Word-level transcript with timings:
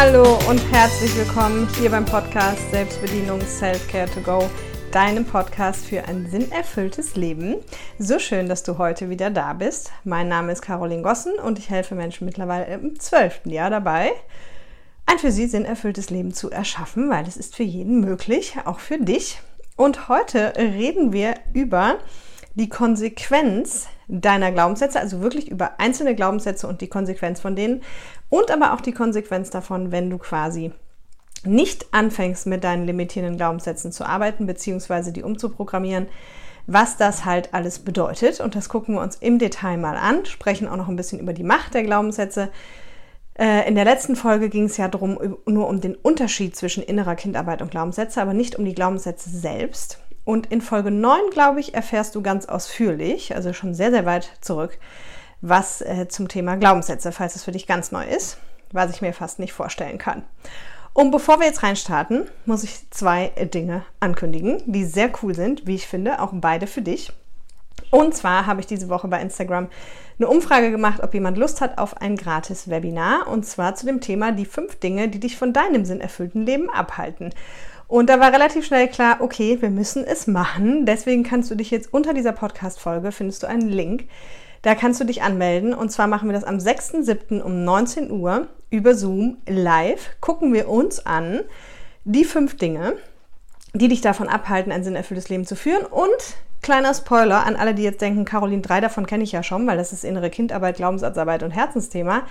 Hallo 0.00 0.38
und 0.48 0.60
herzlich 0.70 1.16
willkommen 1.16 1.68
hier 1.76 1.90
beim 1.90 2.04
Podcast 2.04 2.70
Selbstbedienung 2.70 3.40
Self-Care 3.40 4.08
to 4.08 4.20
Go, 4.20 4.48
deinem 4.92 5.24
Podcast 5.24 5.86
für 5.86 6.04
ein 6.04 6.30
sinnerfülltes 6.30 7.16
Leben. 7.16 7.56
So 7.98 8.20
schön, 8.20 8.48
dass 8.48 8.62
du 8.62 8.78
heute 8.78 9.10
wieder 9.10 9.28
da 9.30 9.54
bist. 9.54 9.90
Mein 10.04 10.28
Name 10.28 10.52
ist 10.52 10.62
Caroline 10.62 11.02
Gossen 11.02 11.32
und 11.44 11.58
ich 11.58 11.68
helfe 11.68 11.96
Menschen 11.96 12.26
mittlerweile 12.26 12.66
im 12.66 13.00
zwölften 13.00 13.50
Jahr 13.50 13.70
dabei, 13.70 14.12
ein 15.04 15.18
für 15.18 15.32
sie 15.32 15.48
sinnerfülltes 15.48 16.10
Leben 16.10 16.32
zu 16.32 16.48
erschaffen, 16.48 17.10
weil 17.10 17.26
es 17.26 17.36
ist 17.36 17.56
für 17.56 17.64
jeden 17.64 17.98
möglich, 17.98 18.54
auch 18.66 18.78
für 18.78 18.98
dich. 18.98 19.40
Und 19.74 20.08
heute 20.08 20.52
reden 20.56 21.12
wir 21.12 21.34
über 21.54 21.98
die 22.58 22.68
Konsequenz 22.68 23.88
deiner 24.08 24.50
Glaubenssätze, 24.50 24.98
also 24.98 25.20
wirklich 25.20 25.50
über 25.50 25.78
einzelne 25.78 26.14
Glaubenssätze 26.14 26.66
und 26.66 26.80
die 26.80 26.88
Konsequenz 26.88 27.40
von 27.40 27.54
denen 27.54 27.82
und 28.28 28.50
aber 28.50 28.72
auch 28.72 28.80
die 28.80 28.92
Konsequenz 28.92 29.50
davon, 29.50 29.92
wenn 29.92 30.10
du 30.10 30.18
quasi 30.18 30.72
nicht 31.44 31.86
anfängst 31.92 32.46
mit 32.46 32.64
deinen 32.64 32.84
limitierenden 32.84 33.36
Glaubenssätzen 33.36 33.92
zu 33.92 34.04
arbeiten, 34.04 34.46
beziehungsweise 34.46 35.12
die 35.12 35.22
umzuprogrammieren, 35.22 36.08
was 36.66 36.96
das 36.96 37.24
halt 37.24 37.54
alles 37.54 37.78
bedeutet. 37.78 38.40
Und 38.40 38.56
das 38.56 38.68
gucken 38.68 38.96
wir 38.96 39.02
uns 39.02 39.16
im 39.16 39.38
Detail 39.38 39.78
mal 39.78 39.96
an, 39.96 40.26
sprechen 40.26 40.66
auch 40.66 40.76
noch 40.76 40.88
ein 40.88 40.96
bisschen 40.96 41.20
über 41.20 41.32
die 41.32 41.44
Macht 41.44 41.74
der 41.74 41.84
Glaubenssätze. 41.84 42.50
Äh, 43.38 43.68
in 43.68 43.76
der 43.76 43.84
letzten 43.84 44.16
Folge 44.16 44.48
ging 44.48 44.64
es 44.64 44.76
ja 44.76 44.88
darum, 44.88 45.38
nur 45.46 45.68
um 45.68 45.80
den 45.80 45.94
Unterschied 45.94 46.56
zwischen 46.56 46.82
innerer 46.82 47.14
Kindarbeit 47.14 47.62
und 47.62 47.70
Glaubenssätze, 47.70 48.20
aber 48.20 48.34
nicht 48.34 48.56
um 48.56 48.64
die 48.64 48.74
Glaubenssätze 48.74 49.30
selbst. 49.30 50.00
Und 50.28 50.52
in 50.52 50.60
Folge 50.60 50.90
9, 50.90 51.30
glaube 51.30 51.58
ich, 51.58 51.72
erfährst 51.72 52.14
du 52.14 52.20
ganz 52.20 52.44
ausführlich, 52.44 53.34
also 53.34 53.54
schon 53.54 53.72
sehr, 53.72 53.90
sehr 53.90 54.04
weit 54.04 54.30
zurück, 54.42 54.78
was 55.40 55.80
äh, 55.80 56.06
zum 56.08 56.28
Thema 56.28 56.58
Glaubenssätze, 56.58 57.12
falls 57.12 57.34
es 57.34 57.44
für 57.44 57.52
dich 57.52 57.66
ganz 57.66 57.92
neu 57.92 58.04
ist, 58.04 58.36
was 58.70 58.90
ich 58.90 59.00
mir 59.00 59.14
fast 59.14 59.38
nicht 59.38 59.54
vorstellen 59.54 59.96
kann. 59.96 60.24
Und 60.92 61.12
bevor 61.12 61.40
wir 61.40 61.46
jetzt 61.46 61.62
reinstarten, 61.62 62.26
muss 62.44 62.62
ich 62.62 62.90
zwei 62.90 63.28
Dinge 63.54 63.86
ankündigen, 64.00 64.62
die 64.66 64.84
sehr 64.84 65.10
cool 65.22 65.34
sind, 65.34 65.66
wie 65.66 65.76
ich 65.76 65.86
finde, 65.86 66.20
auch 66.20 66.32
beide 66.34 66.66
für 66.66 66.82
dich. 66.82 67.10
Und 67.90 68.14
zwar 68.14 68.44
habe 68.44 68.60
ich 68.60 68.66
diese 68.66 68.90
Woche 68.90 69.08
bei 69.08 69.22
Instagram 69.22 69.68
eine 70.18 70.28
Umfrage 70.28 70.70
gemacht, 70.70 71.02
ob 71.02 71.14
jemand 71.14 71.38
Lust 71.38 71.62
hat 71.62 71.78
auf 71.78 72.02
ein 72.02 72.16
gratis 72.16 72.68
Webinar. 72.68 73.28
Und 73.28 73.46
zwar 73.46 73.76
zu 73.76 73.86
dem 73.86 74.02
Thema 74.02 74.32
die 74.32 74.44
fünf 74.44 74.76
Dinge, 74.76 75.08
die 75.08 75.20
dich 75.20 75.38
von 75.38 75.54
deinem 75.54 75.86
sinnerfüllten 75.86 76.44
Leben 76.44 76.68
abhalten. 76.68 77.32
Und 77.88 78.10
da 78.10 78.20
war 78.20 78.32
relativ 78.32 78.66
schnell 78.66 78.86
klar, 78.86 79.16
okay, 79.20 79.56
wir 79.60 79.70
müssen 79.70 80.04
es 80.04 80.26
machen. 80.26 80.84
Deswegen 80.84 81.24
kannst 81.24 81.50
du 81.50 81.54
dich 81.54 81.70
jetzt 81.70 81.92
unter 81.92 82.12
dieser 82.12 82.32
Podcast-Folge, 82.32 83.12
findest 83.12 83.42
du 83.42 83.48
einen 83.48 83.68
Link. 83.68 84.04
Da 84.60 84.74
kannst 84.74 85.00
du 85.00 85.04
dich 85.04 85.22
anmelden. 85.22 85.72
Und 85.72 85.90
zwar 85.90 86.06
machen 86.06 86.28
wir 86.28 86.34
das 86.34 86.44
am 86.44 86.58
6.7. 86.58 87.40
um 87.40 87.64
19 87.64 88.10
Uhr 88.10 88.46
über 88.68 88.94
Zoom 88.94 89.38
live. 89.48 90.10
Gucken 90.20 90.52
wir 90.52 90.68
uns 90.68 91.06
an 91.06 91.40
die 92.04 92.24
fünf 92.24 92.58
Dinge, 92.58 92.94
die 93.72 93.88
dich 93.88 94.02
davon 94.02 94.28
abhalten, 94.28 94.70
ein 94.70 94.84
sinnerfülltes 94.84 95.30
Leben 95.30 95.46
zu 95.46 95.56
führen. 95.56 95.86
Und 95.86 96.36
kleiner 96.60 96.92
Spoiler 96.92 97.46
an 97.46 97.56
alle, 97.56 97.74
die 97.74 97.84
jetzt 97.84 98.02
denken, 98.02 98.26
Caroline, 98.26 98.60
drei 98.60 98.82
davon 98.82 99.06
kenne 99.06 99.24
ich 99.24 99.32
ja 99.32 99.42
schon, 99.42 99.66
weil 99.66 99.78
das 99.78 99.94
ist 99.94 100.04
innere 100.04 100.28
Kindarbeit, 100.28 100.76
Glaubenssatzarbeit 100.76 101.42
und 101.42 101.52
Herzensthema. 101.52 102.24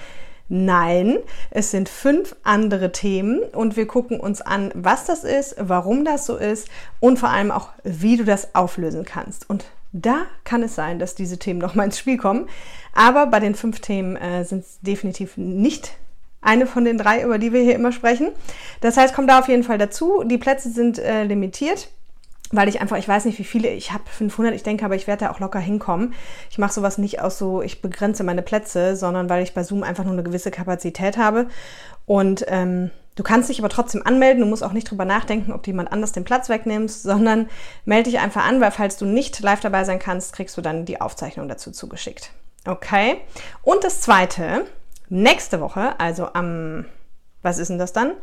Nein, 0.50 1.18
es 1.52 1.72
sind 1.72 1.90
fünf 1.90 2.36
andere 2.44 2.92
Themen 2.92 3.42
und 3.54 3.76
wir 3.76 3.86
gucken 3.86 4.20
uns 4.20 4.42
an, 4.42 4.72
was 4.74 5.06
das 5.06 5.24
ist, 5.24 5.56
warum 5.60 6.06
das 6.06 6.26
so 6.26 6.38
ist 6.38 6.70
und 7.00 7.20
vor 7.20 7.30
allem 7.30 7.52
auch, 7.52 7.70
wie 7.84 8.16
du 8.16 8.24
das 8.24 8.56
auflösen 8.56 9.04
kannst. 9.04 9.50
Und 9.50 9.66
da 9.92 10.26
kann 10.44 10.64
es 10.64 10.76
sein, 10.76 11.00
dass 11.00 11.16
diese 11.16 11.38
Themen 11.38 11.60
noch 11.60 11.76
mal 11.76 11.86
ins 11.86 12.00
Spiel 12.00 12.18
kommen. 12.18 12.48
Aber 12.94 13.28
bei 13.28 13.40
den 13.40 13.56
fünf 13.56 13.80
Themen 13.80 14.16
äh, 14.16 14.46
sind 14.46 14.64
es 14.64 14.80
definitiv 14.82 15.38
nicht 15.38 15.98
eine 16.42 16.66
von 16.66 16.86
den 16.86 16.98
drei, 16.98 17.24
über 17.24 17.40
die 17.40 17.52
wir 17.52 17.62
hier 17.62 17.76
immer 17.76 17.92
sprechen. 17.92 18.30
Das 18.80 18.96
heißt, 18.96 19.14
komm 19.14 19.28
da 19.28 19.40
auf 19.40 19.50
jeden 19.50 19.64
Fall 19.64 19.78
dazu. 19.78 20.24
Die 20.24 20.38
Plätze 20.38 20.70
sind 20.70 20.98
äh, 21.00 21.24
limitiert 21.24 21.90
weil 22.52 22.70
ich 22.70 22.80
einfach, 22.80 22.98
ich 22.98 23.08
weiß 23.08 23.26
nicht, 23.26 23.40
wie 23.40 23.44
viele, 23.44 23.70
ich 23.70 23.92
habe 23.92 24.04
500, 24.10 24.54
ich 24.54 24.64
denke 24.64 24.86
aber, 24.86 24.96
ich 24.96 25.08
werde 25.08 25.26
da 25.26 25.32
auch 25.32 25.40
locker 25.40 25.60
hinkommen. 25.60 26.14
Ich 26.50 26.58
mache 26.58 26.74
sowas 26.74 26.98
nicht 26.98 27.22
aus 27.22 27.38
so, 27.38 27.62
ich 27.62 27.82
begrenze 27.82 28.24
meine 28.24 28.42
Plätze, 28.42 28.96
sondern 28.96 29.30
weil 29.30 29.44
ich 29.44 29.54
bei 29.54 29.64
Zoom 29.64 29.84
einfach 29.84 30.04
nur 30.04 30.14
eine 30.14 30.24
gewisse 30.24 30.52
Kapazität 30.52 31.18
habe. 31.18 31.48
Und 32.06 32.46
ähm, 32.48 32.92
du 33.16 33.24
kannst 33.24 33.50
dich 33.50 33.60
aber 33.60 33.70
trotzdem 33.70 34.06
anmelden, 34.06 34.42
du 34.42 34.48
musst 34.48 34.64
auch 34.64 34.72
nicht 34.72 34.90
drüber 34.90 35.04
nachdenken, 35.04 35.52
ob 35.52 35.68
jemand 35.68 35.92
anders 35.92 36.14
den 36.14 36.24
Platz 36.24 36.48
wegnimmst, 36.48 37.04
sondern 37.04 37.50
melde 37.86 38.10
dich 38.10 38.20
einfach 38.20 38.46
an, 38.46 38.62
weil 38.62 38.72
falls 38.72 38.98
du 38.98 39.06
nicht 39.06 39.40
live 39.42 39.60
dabei 39.60 39.84
sein 39.84 40.00
kannst, 40.00 40.34
kriegst 40.34 40.56
du 40.58 40.62
dann 40.62 40.86
die 40.86 41.02
Aufzeichnung 41.02 41.50
dazu 41.50 41.72
zugeschickt. 41.72 42.32
Okay? 42.66 43.18
Und 43.62 43.84
das 43.84 44.02
zweite, 44.02 44.66
nächste 45.10 45.60
Woche, 45.60 46.00
also 46.00 46.34
am, 46.34 46.86
was 47.42 47.60
ist 47.60 47.70
denn 47.70 47.78
das 47.78 47.94
dann? 47.94 48.14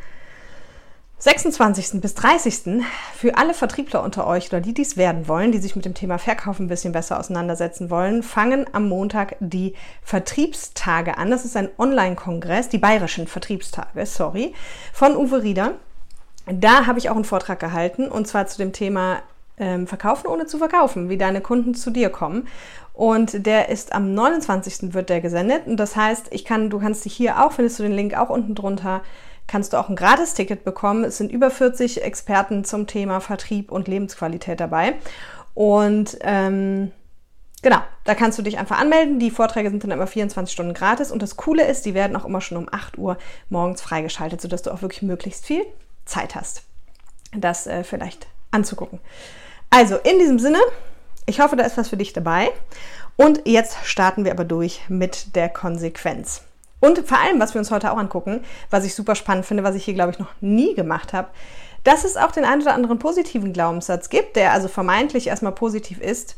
26. 1.24 2.02
bis 2.02 2.12
30. 2.16 2.84
für 3.16 3.38
alle 3.38 3.54
Vertriebler 3.54 4.02
unter 4.02 4.26
euch 4.26 4.48
oder 4.48 4.60
die 4.60 4.74
dies 4.74 4.98
werden 4.98 5.26
wollen, 5.26 5.52
die 5.52 5.58
sich 5.58 5.74
mit 5.74 5.86
dem 5.86 5.94
Thema 5.94 6.18
Verkauf 6.18 6.58
ein 6.58 6.68
bisschen 6.68 6.92
besser 6.92 7.18
auseinandersetzen 7.18 7.88
wollen, 7.88 8.22
fangen 8.22 8.66
am 8.74 8.90
Montag 8.90 9.36
die 9.40 9.72
Vertriebstage 10.02 11.16
an. 11.16 11.30
Das 11.30 11.46
ist 11.46 11.56
ein 11.56 11.70
Online-Kongress, 11.78 12.68
die 12.68 12.76
bayerischen 12.76 13.26
Vertriebstage, 13.26 14.04
sorry, 14.04 14.52
von 14.92 15.16
Uwe 15.16 15.42
Rieder. 15.42 15.76
Da 16.44 16.84
habe 16.84 16.98
ich 16.98 17.08
auch 17.08 17.16
einen 17.16 17.24
Vortrag 17.24 17.58
gehalten 17.58 18.08
und 18.08 18.28
zwar 18.28 18.46
zu 18.46 18.58
dem 18.58 18.74
Thema 18.74 19.22
ähm, 19.56 19.86
Verkaufen 19.86 20.26
ohne 20.26 20.44
zu 20.44 20.58
verkaufen, 20.58 21.08
wie 21.08 21.16
deine 21.16 21.40
Kunden 21.40 21.74
zu 21.74 21.90
dir 21.90 22.10
kommen. 22.10 22.48
Und 22.92 23.46
der 23.46 23.70
ist 23.70 23.94
am 23.94 24.12
29. 24.12 24.92
wird 24.92 25.08
der 25.08 25.22
gesendet. 25.22 25.66
Und 25.66 25.78
das 25.78 25.96
heißt, 25.96 26.26
ich 26.32 26.44
kann, 26.44 26.68
du 26.68 26.78
kannst 26.78 27.06
dich 27.06 27.14
hier 27.14 27.42
auch, 27.42 27.52
findest 27.52 27.78
du 27.78 27.82
den 27.82 27.92
Link 27.92 28.14
auch 28.14 28.28
unten 28.28 28.54
drunter, 28.54 29.00
kannst 29.46 29.72
du 29.72 29.76
auch 29.78 29.88
ein 29.88 29.96
Gratisticket 29.96 30.64
bekommen. 30.64 31.04
Es 31.04 31.18
sind 31.18 31.30
über 31.30 31.50
40 31.50 32.02
Experten 32.02 32.64
zum 32.64 32.86
Thema 32.86 33.20
Vertrieb 33.20 33.70
und 33.70 33.88
Lebensqualität 33.88 34.60
dabei. 34.60 34.94
Und 35.54 36.18
ähm, 36.22 36.90
genau, 37.62 37.78
da 38.04 38.14
kannst 38.14 38.38
du 38.38 38.42
dich 38.42 38.58
einfach 38.58 38.78
anmelden. 38.78 39.18
Die 39.18 39.30
Vorträge 39.30 39.70
sind 39.70 39.84
dann 39.84 39.90
immer 39.90 40.06
24 40.06 40.52
Stunden 40.52 40.74
gratis. 40.74 41.12
Und 41.12 41.22
das 41.22 41.36
Coole 41.36 41.66
ist, 41.66 41.84
die 41.86 41.94
werden 41.94 42.16
auch 42.16 42.24
immer 42.24 42.40
schon 42.40 42.58
um 42.58 42.68
8 42.70 42.98
Uhr 42.98 43.18
morgens 43.48 43.80
freigeschaltet, 43.80 44.40
sodass 44.40 44.62
du 44.62 44.72
auch 44.72 44.82
wirklich 44.82 45.02
möglichst 45.02 45.46
viel 45.46 45.64
Zeit 46.04 46.34
hast, 46.34 46.62
das 47.32 47.66
äh, 47.66 47.84
vielleicht 47.84 48.26
anzugucken. 48.50 49.00
Also 49.70 49.96
in 49.96 50.18
diesem 50.18 50.38
Sinne, 50.38 50.58
ich 51.26 51.40
hoffe, 51.40 51.56
da 51.56 51.64
ist 51.64 51.76
was 51.76 51.88
für 51.88 51.96
dich 51.96 52.12
dabei. 52.12 52.50
Und 53.16 53.42
jetzt 53.46 53.76
starten 53.84 54.24
wir 54.24 54.32
aber 54.32 54.44
durch 54.44 54.82
mit 54.88 55.36
der 55.36 55.48
Konsequenz. 55.48 56.42
Und 56.84 57.06
vor 57.06 57.18
allem, 57.18 57.40
was 57.40 57.54
wir 57.54 57.60
uns 57.60 57.70
heute 57.70 57.90
auch 57.92 57.96
angucken, 57.96 58.40
was 58.70 58.84
ich 58.84 58.94
super 58.94 59.14
spannend 59.14 59.46
finde, 59.46 59.64
was 59.64 59.74
ich 59.74 59.84
hier, 59.84 59.94
glaube 59.94 60.12
ich, 60.12 60.18
noch 60.18 60.32
nie 60.40 60.74
gemacht 60.74 61.12
habe, 61.12 61.28
dass 61.82 62.04
es 62.04 62.16
auch 62.16 62.32
den 62.32 62.44
einen 62.44 62.62
oder 62.62 62.74
anderen 62.74 62.98
positiven 62.98 63.52
Glaubenssatz 63.52 64.08
gibt, 64.08 64.36
der 64.36 64.52
also 64.52 64.68
vermeintlich 64.68 65.26
erstmal 65.26 65.52
positiv 65.52 66.00
ist 66.00 66.36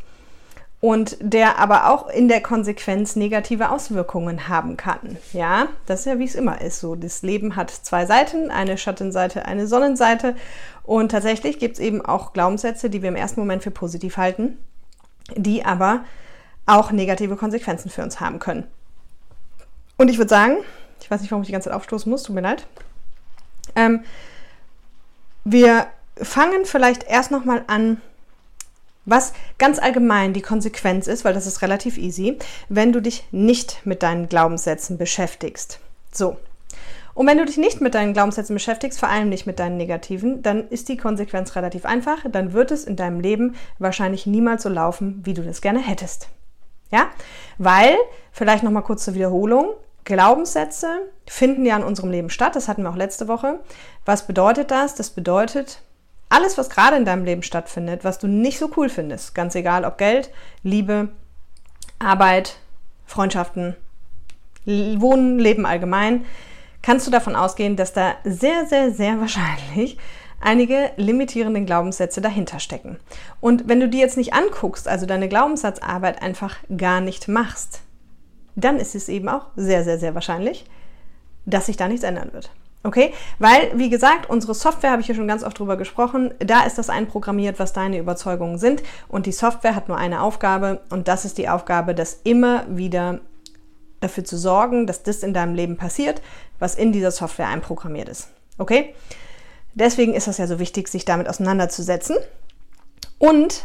und 0.81 1.17
der 1.21 1.59
aber 1.59 1.91
auch 1.91 2.09
in 2.09 2.29
der 2.29 2.41
Konsequenz 2.41 3.17
negative 3.17 3.71
Auswirkungen 3.71 4.49
haben 4.49 4.77
kann. 4.77 5.17
Ja, 5.33 5.69
das 5.87 6.01
ist 6.01 6.07
ja 6.07 6.19
wie 6.19 6.25
es 6.25 6.35
immer 6.35 6.61
ist. 6.61 6.81
So, 6.81 6.95
das 6.95 7.23
Leben 7.23 7.57
hat 7.57 7.71
zwei 7.71 8.07
Seiten, 8.07 8.51
eine 8.51 8.77
Schattenseite, 8.77 9.47
eine 9.47 9.67
Sonnenseite. 9.67 10.37
Und 10.83 11.11
tatsächlich 11.11 11.59
gibt 11.59 11.75
es 11.75 11.81
eben 11.81 12.05
auch 12.05 12.33
Glaubenssätze, 12.33 12.91
die 12.91 13.03
wir 13.03 13.09
im 13.09 13.17
ersten 13.17 13.41
Moment 13.41 13.63
für 13.63 13.71
positiv 13.71 14.17
halten, 14.17 14.59
die 15.35 15.65
aber 15.65 16.05
auch 16.67 16.93
negative 16.93 17.37
Konsequenzen 17.37 17.91
für 17.91 18.03
uns 18.03 18.21
haben 18.21 18.39
können. 18.39 18.67
Und 19.97 20.09
ich 20.09 20.19
würde 20.19 20.29
sagen, 20.29 20.59
ich 21.01 21.11
weiß 21.11 21.21
nicht, 21.21 21.31
warum 21.31 21.43
ich 21.43 21.47
die 21.47 21.53
ganze 21.53 21.69
Zeit 21.69 21.77
aufstoßen 21.77 22.11
muss, 22.11 22.23
tut 22.23 22.35
mir 22.35 22.43
leid. 22.43 22.67
Ähm, 23.75 24.05
wir 25.45 25.87
fangen 26.21 26.65
vielleicht 26.65 27.05
erst 27.05 27.31
nochmal 27.31 27.65
an, 27.67 28.01
was 29.05 29.33
ganz 29.59 29.79
allgemein 29.79 30.33
die 30.33 30.43
Konsequenz 30.43 31.07
ist, 31.07 31.25
weil 31.25 31.35
das 31.35 31.47
ist 31.47 31.63
relativ 31.63 31.97
easy, 31.97 32.39
wenn 32.69 32.93
du 32.93 33.01
dich 33.01 33.25
nicht 33.31 33.87
mit 33.87 34.03
deinen 34.03 34.29
Glaubenssätzen 34.29 34.99
beschäftigst. 34.99 35.79
So. 36.13 36.37
Und 37.15 37.27
wenn 37.27 37.39
du 37.39 37.47
dich 37.47 37.57
nicht 37.57 37.81
mit 37.81 37.95
deinen 37.95 38.13
Glaubenssätzen 38.13 38.55
beschäftigst, 38.55 38.99
vor 38.99 39.09
allem 39.09 39.31
nicht 39.31 39.47
mit 39.47 39.59
deinen 39.59 39.79
negativen, 39.79 40.43
dann 40.43 40.69
ist 40.69 40.89
die 40.89 40.99
Konsequenz 40.99 41.57
relativ 41.57 41.87
einfach. 41.87 42.19
Dann 42.31 42.53
wird 42.53 42.71
es 42.73 42.85
in 42.85 42.97
deinem 42.97 43.21
Leben 43.21 43.55
wahrscheinlich 43.79 44.27
niemals 44.27 44.65
so 44.65 44.69
laufen, 44.69 45.23
wie 45.25 45.33
du 45.33 45.43
das 45.43 45.63
gerne 45.63 45.79
hättest. 45.79 46.29
Ja? 46.91 47.07
Weil, 47.57 47.97
vielleicht 48.33 48.65
nochmal 48.65 48.83
kurz 48.83 49.05
zur 49.05 49.15
Wiederholung, 49.15 49.69
Glaubenssätze 50.07 51.01
finden 51.27 51.67
ja 51.67 51.77
in 51.77 51.83
unserem 51.83 52.11
Leben 52.11 52.31
statt. 52.31 52.57
Das 52.57 52.69
hatten 52.69 52.85
wir 52.85 52.91
auch 52.91 52.97
letzte 52.97 53.29
Woche. 53.29 53.59
Was 54.07 54.27
bedeutet 54.27 54.71
das? 54.71 54.95
Das 54.95 55.11
bedeutet, 55.11 55.83
alles, 56.29 56.57
was 56.57 56.71
gerade 56.71 56.97
in 56.97 57.05
deinem 57.05 57.25
Leben 57.25 57.43
stattfindet, 57.43 58.05
was 58.05 58.19
du 58.19 58.27
nicht 58.27 58.59
so 58.59 58.71
cool 58.77 58.89
findest, 58.89 59.35
ganz 59.35 59.55
egal 59.55 59.85
ob 59.85 59.99
Geld, 59.99 60.31
Liebe, 60.63 61.09
Arbeit, 61.99 62.57
Freundschaften, 63.05 63.77
Wohnen, 64.65 65.39
Leben 65.39 65.67
allgemein, 65.67 66.25
kannst 66.83 67.07
du 67.07 67.11
davon 67.11 67.37
ausgehen, 67.37 67.77
dass 67.77 67.93
da 67.93 68.15
sehr, 68.25 68.67
sehr, 68.67 68.93
sehr 68.93 69.21
wahrscheinlich 69.21 69.99
einige 70.41 70.91
limitierende 70.97 71.65
Glaubenssätze 71.65 72.21
dahinter 72.21 72.61
stecken. 72.61 72.99
Und 73.41 73.69
wenn 73.69 73.81
du 73.81 73.89
die 73.89 73.99
jetzt 73.99 74.17
nicht 74.17 74.35
anguckst, 74.35 74.87
also 74.87 75.07
deine 75.07 75.29
Glaubenssatzarbeit 75.29 76.23
einfach 76.23 76.57
gar 76.77 77.01
nicht 77.01 77.27
machst, 77.27 77.81
dann 78.57 78.79
ist 78.79 78.95
es 78.95 79.09
eben 79.09 79.29
auch 79.29 79.47
sehr, 79.55 79.85
sehr, 79.85 79.99
sehr 79.99 80.15
wahrscheinlich, 80.15 80.65
dass 81.45 81.67
sich 81.67 81.77
da 81.77 81.87
nichts 81.87 82.05
ändern 82.05 82.33
wird. 82.33 82.51
Okay? 82.83 83.13
Weil, 83.39 83.73
wie 83.75 83.91
gesagt, 83.91 84.31
unsere 84.31 84.55
Software, 84.55 84.91
habe 84.91 85.01
ich 85.01 85.07
hier 85.07 85.15
schon 85.15 85.29
ganz 85.29 85.43
oft 85.43 85.59
drüber 85.59 85.77
gesprochen, 85.77 86.33
da 86.39 86.65
ist 86.65 86.79
das 86.79 86.89
einprogrammiert, 86.89 87.59
was 87.59 87.73
deine 87.73 87.99
Überzeugungen 87.99 88.59
sind. 88.59 88.83
Und 89.09 89.27
die 89.27 89.33
Software 89.33 89.75
hat 89.75 89.89
nur 89.89 89.99
eine 89.99 90.23
Aufgabe 90.23 90.81
und 90.91 91.09
das 91.09 91.25
ist 91.25 91.39
die 91.39 91.49
Aufgabe, 91.49 91.95
das 91.95 92.21
immer 92.25 92.65
wieder 92.69 93.21
dafür 94.01 94.25
zu 94.25 94.37
sorgen, 94.37 94.87
dass 94.87 95.03
das 95.03 95.23
in 95.23 95.35
deinem 95.35 95.55
Leben 95.55 95.77
passiert, 95.77 96.23
was 96.59 96.75
in 96.75 96.93
dieser 96.93 97.11
Software 97.11 97.49
einprogrammiert 97.49 98.09
ist. 98.09 98.29
Okay? 98.59 98.95
Deswegen 99.75 100.15
ist 100.15 100.29
es 100.29 100.39
ja 100.39 100.47
so 100.47 100.59
wichtig, 100.59 100.89
sich 100.89 101.05
damit 101.05 101.29
auseinanderzusetzen 101.29 102.17
und 103.19 103.65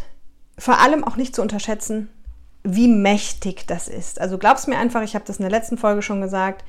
vor 0.58 0.80
allem 0.80 1.04
auch 1.04 1.16
nicht 1.16 1.36
zu 1.36 1.42
unterschätzen, 1.42 2.10
wie 2.64 2.88
mächtig 2.88 3.66
das 3.68 3.88
ist. 3.88 4.20
Also 4.22 4.38
glaub's 4.38 4.68
mir 4.68 4.78
einfach, 4.78 5.02
ich 5.02 5.16
habe 5.16 5.26
das 5.26 5.38
in 5.38 5.44
der 5.44 5.52
letzten 5.52 5.78
Folge 5.78 6.02
schon 6.02 6.22
gesagt, 6.22 6.64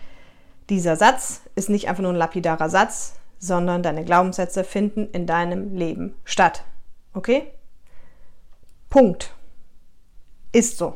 dieser 0.71 0.97
Satz 0.97 1.43
ist 1.55 1.69
nicht 1.69 1.89
einfach 1.89 2.03
nur 2.03 2.13
ein 2.13 2.17
lapidarer 2.17 2.71
Satz, 2.71 3.15
sondern 3.39 3.83
deine 3.83 4.05
Glaubenssätze 4.05 4.65
finden 4.65 5.09
in 5.13 5.27
deinem 5.27 5.75
Leben 5.75 6.15
statt. 6.25 6.65
Okay? 7.13 7.53
Punkt. 8.89 9.35
Ist 10.53 10.79
so. 10.79 10.95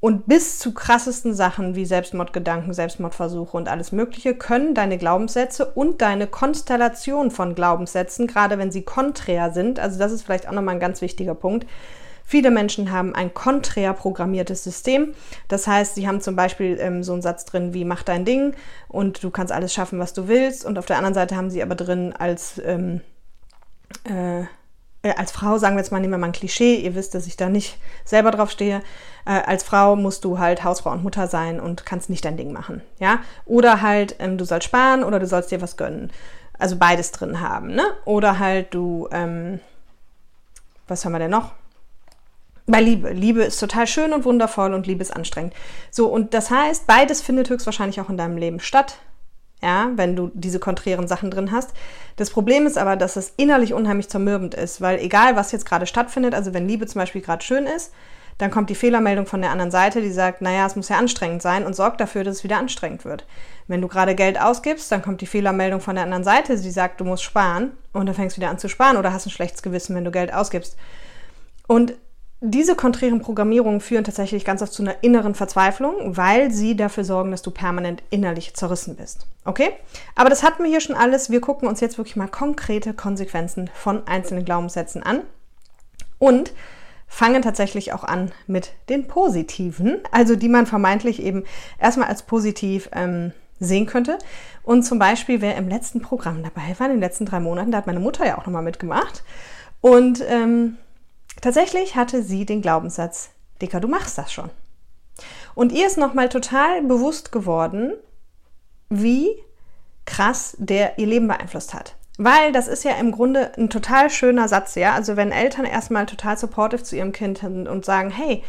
Und 0.00 0.26
bis 0.26 0.58
zu 0.58 0.72
krassesten 0.72 1.34
Sachen 1.34 1.74
wie 1.74 1.86
Selbstmordgedanken, 1.86 2.72
Selbstmordversuche 2.72 3.56
und 3.56 3.68
alles 3.68 3.90
Mögliche 3.92 4.34
können 4.34 4.74
deine 4.74 4.98
Glaubenssätze 4.98 5.66
und 5.66 6.02
deine 6.02 6.26
Konstellation 6.26 7.30
von 7.30 7.54
Glaubenssätzen, 7.54 8.26
gerade 8.26 8.58
wenn 8.58 8.70
sie 8.70 8.82
konträr 8.82 9.50
sind, 9.50 9.80
also 9.80 9.98
das 9.98 10.12
ist 10.12 10.22
vielleicht 10.22 10.46
auch 10.46 10.52
nochmal 10.52 10.74
ein 10.74 10.80
ganz 10.80 11.00
wichtiger 11.00 11.34
Punkt, 11.34 11.66
Viele 12.28 12.50
Menschen 12.50 12.90
haben 12.90 13.14
ein 13.14 13.32
konträr 13.34 13.92
programmiertes 13.92 14.64
System. 14.64 15.14
Das 15.46 15.68
heißt, 15.68 15.94
sie 15.94 16.08
haben 16.08 16.20
zum 16.20 16.34
Beispiel 16.34 16.76
ähm, 16.80 17.04
so 17.04 17.12
einen 17.12 17.22
Satz 17.22 17.44
drin 17.44 17.72
wie 17.72 17.84
mach 17.84 18.02
dein 18.02 18.24
Ding 18.24 18.54
und 18.88 19.22
du 19.22 19.30
kannst 19.30 19.52
alles 19.52 19.72
schaffen, 19.72 20.00
was 20.00 20.12
du 20.12 20.26
willst. 20.26 20.64
Und 20.64 20.76
auf 20.76 20.86
der 20.86 20.96
anderen 20.96 21.14
Seite 21.14 21.36
haben 21.36 21.50
sie 21.50 21.62
aber 21.62 21.76
drin 21.76 22.12
als, 22.18 22.60
ähm, 22.64 23.00
äh, 24.08 24.40
äh 24.40 25.14
als 25.16 25.30
Frau, 25.30 25.56
sagen 25.58 25.76
wir 25.76 25.82
jetzt 25.82 25.92
mal, 25.92 26.00
nehmen 26.00 26.14
wir 26.14 26.18
mal 26.18 26.26
ein 26.26 26.32
Klischee, 26.32 26.74
ihr 26.74 26.96
wisst, 26.96 27.14
dass 27.14 27.28
ich 27.28 27.36
da 27.36 27.48
nicht 27.48 27.78
selber 28.04 28.32
drauf 28.32 28.50
stehe. 28.50 28.82
Äh, 29.24 29.42
als 29.46 29.62
Frau 29.62 29.94
musst 29.94 30.24
du 30.24 30.40
halt 30.40 30.64
Hausfrau 30.64 30.90
und 30.90 31.04
Mutter 31.04 31.28
sein 31.28 31.60
und 31.60 31.86
kannst 31.86 32.10
nicht 32.10 32.24
dein 32.24 32.36
Ding 32.36 32.52
machen. 32.52 32.82
Ja? 32.98 33.20
Oder 33.44 33.82
halt, 33.82 34.16
ähm, 34.18 34.36
du 34.36 34.44
sollst 34.44 34.66
sparen 34.66 35.04
oder 35.04 35.20
du 35.20 35.28
sollst 35.28 35.52
dir 35.52 35.62
was 35.62 35.76
gönnen. 35.76 36.10
Also 36.58 36.74
beides 36.74 37.12
drin 37.12 37.40
haben. 37.40 37.68
Ne? 37.68 37.84
Oder 38.04 38.40
halt 38.40 38.74
du, 38.74 39.06
ähm, 39.12 39.60
was 40.88 41.04
haben 41.04 41.12
wir 41.12 41.20
denn 41.20 41.30
noch? 41.30 41.52
Bei 42.66 42.80
Liebe. 42.80 43.10
Liebe 43.12 43.42
ist 43.42 43.58
total 43.58 43.86
schön 43.86 44.12
und 44.12 44.24
wundervoll 44.24 44.74
und 44.74 44.86
Liebe 44.86 45.02
ist 45.02 45.14
anstrengend. 45.14 45.54
So, 45.90 46.08
und 46.08 46.34
das 46.34 46.50
heißt, 46.50 46.86
beides 46.86 47.22
findet 47.22 47.48
höchstwahrscheinlich 47.48 48.00
auch 48.00 48.10
in 48.10 48.16
deinem 48.16 48.36
Leben 48.36 48.60
statt. 48.60 48.98
Ja, 49.62 49.90
wenn 49.94 50.16
du 50.16 50.30
diese 50.34 50.58
konträren 50.58 51.08
Sachen 51.08 51.30
drin 51.30 51.50
hast. 51.50 51.72
Das 52.16 52.28
Problem 52.28 52.66
ist 52.66 52.76
aber, 52.76 52.94
dass 52.94 53.16
es 53.16 53.32
innerlich 53.38 53.72
unheimlich 53.72 54.08
zermürbend 54.10 54.54
ist, 54.54 54.82
weil 54.82 54.98
egal, 54.98 55.34
was 55.34 55.50
jetzt 55.50 55.64
gerade 55.64 55.86
stattfindet, 55.86 56.34
also 56.34 56.52
wenn 56.52 56.68
Liebe 56.68 56.86
zum 56.86 57.00
Beispiel 57.00 57.22
gerade 57.22 57.42
schön 57.42 57.64
ist, 57.64 57.92
dann 58.36 58.50
kommt 58.50 58.68
die 58.68 58.74
Fehlermeldung 58.74 59.24
von 59.24 59.40
der 59.40 59.50
anderen 59.50 59.70
Seite, 59.70 60.02
die 60.02 60.10
sagt, 60.10 60.42
naja, 60.42 60.66
es 60.66 60.76
muss 60.76 60.90
ja 60.90 60.98
anstrengend 60.98 61.40
sein 61.40 61.64
und 61.64 61.74
sorgt 61.74 62.02
dafür, 62.02 62.22
dass 62.22 62.36
es 62.36 62.44
wieder 62.44 62.58
anstrengend 62.58 63.06
wird. 63.06 63.24
Wenn 63.66 63.80
du 63.80 63.88
gerade 63.88 64.14
Geld 64.14 64.38
ausgibst, 64.38 64.92
dann 64.92 65.00
kommt 65.00 65.22
die 65.22 65.26
Fehlermeldung 65.26 65.80
von 65.80 65.94
der 65.94 66.04
anderen 66.04 66.24
Seite, 66.24 66.60
die 66.60 66.70
sagt, 66.70 67.00
du 67.00 67.04
musst 67.04 67.22
sparen 67.22 67.72
und 67.94 68.04
dann 68.04 68.14
fängst 68.14 68.36
du 68.36 68.42
wieder 68.42 68.50
an 68.50 68.58
zu 68.58 68.68
sparen 68.68 68.98
oder 68.98 69.12
hast 69.14 69.24
ein 69.24 69.30
schlechtes 69.30 69.62
Gewissen, 69.62 69.96
wenn 69.96 70.04
du 70.04 70.10
Geld 70.10 70.34
ausgibst. 70.34 70.76
Und 71.66 71.94
diese 72.40 72.74
konträren 72.74 73.20
Programmierungen 73.20 73.80
führen 73.80 74.04
tatsächlich 74.04 74.44
ganz 74.44 74.60
oft 74.60 74.72
zu 74.72 74.82
einer 74.82 75.02
inneren 75.02 75.34
Verzweiflung, 75.34 76.16
weil 76.16 76.50
sie 76.50 76.76
dafür 76.76 77.04
sorgen, 77.04 77.30
dass 77.30 77.40
du 77.42 77.50
permanent 77.50 78.02
innerlich 78.10 78.54
zerrissen 78.54 78.96
bist. 78.96 79.26
Okay? 79.44 79.70
Aber 80.14 80.28
das 80.28 80.42
hatten 80.42 80.62
wir 80.62 80.70
hier 80.70 80.82
schon 80.82 80.96
alles. 80.96 81.30
Wir 81.30 81.40
gucken 81.40 81.66
uns 81.66 81.80
jetzt 81.80 81.96
wirklich 81.96 82.16
mal 82.16 82.28
konkrete 82.28 82.92
Konsequenzen 82.92 83.70
von 83.74 84.06
einzelnen 84.06 84.44
Glaubenssätzen 84.44 85.02
an 85.02 85.22
und 86.18 86.52
fangen 87.06 87.40
tatsächlich 87.40 87.94
auch 87.94 88.04
an 88.04 88.32
mit 88.46 88.72
den 88.90 89.06
positiven, 89.06 90.00
also 90.12 90.36
die 90.36 90.48
man 90.48 90.66
vermeintlich 90.66 91.22
eben 91.22 91.44
erstmal 91.78 92.08
als 92.08 92.22
positiv 92.24 92.90
ähm, 92.92 93.32
sehen 93.60 93.86
könnte. 93.86 94.18
Und 94.62 94.82
zum 94.82 94.98
Beispiel, 94.98 95.40
wer 95.40 95.56
im 95.56 95.68
letzten 95.68 96.02
Programm 96.02 96.42
dabei 96.42 96.74
war, 96.78 96.86
in 96.86 96.94
den 96.94 97.00
letzten 97.00 97.24
drei 97.24 97.40
Monaten, 97.40 97.70
da 97.70 97.78
hat 97.78 97.86
meine 97.86 98.00
Mutter 98.00 98.26
ja 98.26 98.36
auch 98.36 98.44
nochmal 98.44 98.62
mitgemacht. 98.62 99.22
Und 99.80 100.22
ähm, 100.28 100.76
Tatsächlich 101.40 101.96
hatte 101.96 102.22
sie 102.22 102.46
den 102.46 102.62
Glaubenssatz, 102.62 103.30
Dicker, 103.60 103.80
du 103.80 103.88
machst 103.88 104.18
das 104.18 104.32
schon. 104.32 104.50
Und 105.54 105.72
ihr 105.72 105.86
ist 105.86 105.98
nochmal 105.98 106.28
total 106.28 106.82
bewusst 106.82 107.32
geworden, 107.32 107.94
wie 108.88 109.28
krass 110.04 110.56
der 110.58 110.98
ihr 110.98 111.06
Leben 111.06 111.28
beeinflusst 111.28 111.74
hat. 111.74 111.96
Weil 112.18 112.52
das 112.52 112.68
ist 112.68 112.84
ja 112.84 112.92
im 112.92 113.12
Grunde 113.12 113.52
ein 113.58 113.68
total 113.68 114.08
schöner 114.08 114.48
Satz, 114.48 114.74
ja. 114.74 114.94
Also 114.94 115.16
wenn 115.16 115.32
Eltern 115.32 115.66
erstmal 115.66 116.06
total 116.06 116.38
supportive 116.38 116.82
zu 116.82 116.96
ihrem 116.96 117.12
Kind 117.12 117.38
sind 117.38 117.68
und 117.68 117.84
sagen, 117.84 118.10
hey, 118.10 118.42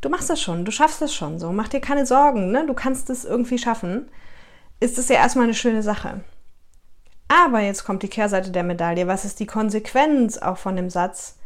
du 0.00 0.08
machst 0.08 0.30
das 0.30 0.40
schon, 0.40 0.64
du 0.64 0.70
schaffst 0.70 1.02
das 1.02 1.14
schon, 1.14 1.38
so, 1.38 1.52
mach 1.52 1.68
dir 1.68 1.80
keine 1.80 2.06
Sorgen, 2.06 2.50
ne? 2.50 2.66
du 2.66 2.72
kannst 2.72 3.10
es 3.10 3.24
irgendwie 3.24 3.58
schaffen, 3.58 4.08
ist 4.78 4.96
es 4.96 5.08
ja 5.08 5.16
erstmal 5.16 5.44
eine 5.44 5.54
schöne 5.54 5.82
Sache. 5.82 6.20
Aber 7.28 7.60
jetzt 7.60 7.84
kommt 7.84 8.02
die 8.02 8.08
Kehrseite 8.08 8.50
der 8.50 8.64
Medaille. 8.64 9.06
Was 9.06 9.24
ist 9.24 9.38
die 9.38 9.46
Konsequenz 9.46 10.36
auch 10.38 10.56
von 10.56 10.74
dem 10.74 10.90
Satz? 10.90 11.36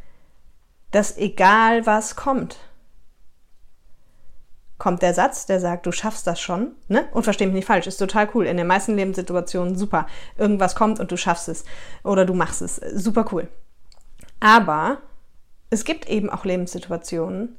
Dass 0.94 1.16
egal 1.16 1.86
was 1.86 2.14
kommt, 2.14 2.56
kommt 4.78 5.02
der 5.02 5.14
Satz, 5.14 5.46
der 5.46 5.58
sagt, 5.58 5.86
du 5.86 5.92
schaffst 5.92 6.26
das 6.26 6.40
schon, 6.40 6.72
ne? 6.88 7.08
Und 7.12 7.24
versteh 7.24 7.46
mich 7.46 7.54
nicht 7.54 7.66
falsch, 7.66 7.86
ist 7.86 7.96
total 7.96 8.28
cool. 8.34 8.46
In 8.46 8.56
den 8.56 8.66
meisten 8.66 8.94
Lebenssituationen 8.94 9.76
super. 9.76 10.06
Irgendwas 10.36 10.76
kommt 10.76 11.00
und 11.00 11.10
du 11.10 11.16
schaffst 11.16 11.48
es 11.48 11.64
oder 12.02 12.24
du 12.24 12.34
machst 12.34 12.62
es. 12.62 12.76
Super 12.76 13.26
cool. 13.32 13.48
Aber 14.40 14.98
es 15.70 15.84
gibt 15.84 16.08
eben 16.08 16.30
auch 16.30 16.44
Lebenssituationen, 16.44 17.56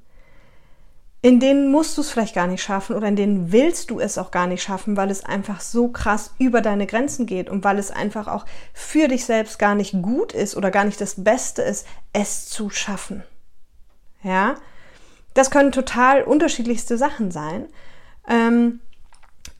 in 1.25 1.39
denen 1.39 1.71
musst 1.71 1.97
du 1.97 2.01
es 2.01 2.11
vielleicht 2.11 2.35
gar 2.35 2.45
nicht 2.45 2.61
schaffen 2.61 2.95
oder 2.95 3.07
in 3.07 3.15
denen 3.15 3.51
willst 3.51 3.89
du 3.89 3.99
es 3.99 4.19
auch 4.19 4.29
gar 4.29 4.45
nicht 4.45 4.61
schaffen, 4.61 4.95
weil 4.95 5.09
es 5.09 5.25
einfach 5.25 5.59
so 5.59 5.87
krass 5.87 6.35
über 6.37 6.61
deine 6.61 6.85
Grenzen 6.85 7.25
geht 7.25 7.49
und 7.49 7.63
weil 7.63 7.79
es 7.79 7.89
einfach 7.89 8.27
auch 8.27 8.45
für 8.75 9.07
dich 9.07 9.25
selbst 9.25 9.57
gar 9.57 9.73
nicht 9.73 9.99
gut 10.03 10.33
ist 10.33 10.55
oder 10.55 10.69
gar 10.69 10.85
nicht 10.85 11.01
das 11.01 11.23
Beste 11.23 11.63
ist, 11.63 11.87
es 12.13 12.45
zu 12.45 12.69
schaffen. 12.69 13.23
Ja, 14.21 14.53
das 15.33 15.49
können 15.49 15.71
total 15.71 16.21
unterschiedlichste 16.21 16.95
Sachen 16.95 17.31
sein. 17.31 17.69
Ähm, 18.29 18.81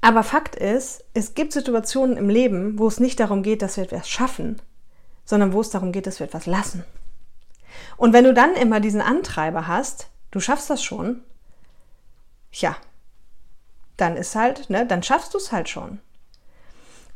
aber 0.02 0.22
Fakt 0.22 0.56
ist, 0.56 1.04
es 1.16 1.34
gibt 1.34 1.52
Situationen 1.52 2.16
im 2.16 2.30
Leben, 2.30 2.78
wo 2.78 2.86
es 2.86 3.00
nicht 3.00 3.20
darum 3.20 3.42
geht, 3.42 3.64
dass 3.64 3.78
wir 3.78 3.86
etwas 3.86 4.08
schaffen, 4.08 4.62
sondern 5.26 5.52
wo 5.52 5.62
es 5.62 5.72
darum 5.72 5.92
geht, 5.92 6.06
dass 6.06 6.20
wir 6.20 6.28
etwas 6.28 6.46
lassen. 6.46 6.86
Und 7.98 8.14
wenn 8.14 8.24
du 8.24 8.36
dann 8.36 8.54
immer 8.54 8.80
diesen 8.80 9.02
Antreiber 9.02 9.66
hast, 9.66 10.10
du 10.30 10.40
schaffst 10.40 10.70
das 10.70 10.84
schon, 10.84 11.24
ja, 12.62 12.76
dann 13.98 14.18
ist 14.18 14.36
halt, 14.36 14.70
ne, 14.70 14.86
dann 14.86 15.04
schaffst 15.04 15.34
du 15.34 15.38
es 15.38 15.52
halt 15.52 15.70
schon. 15.70 16.00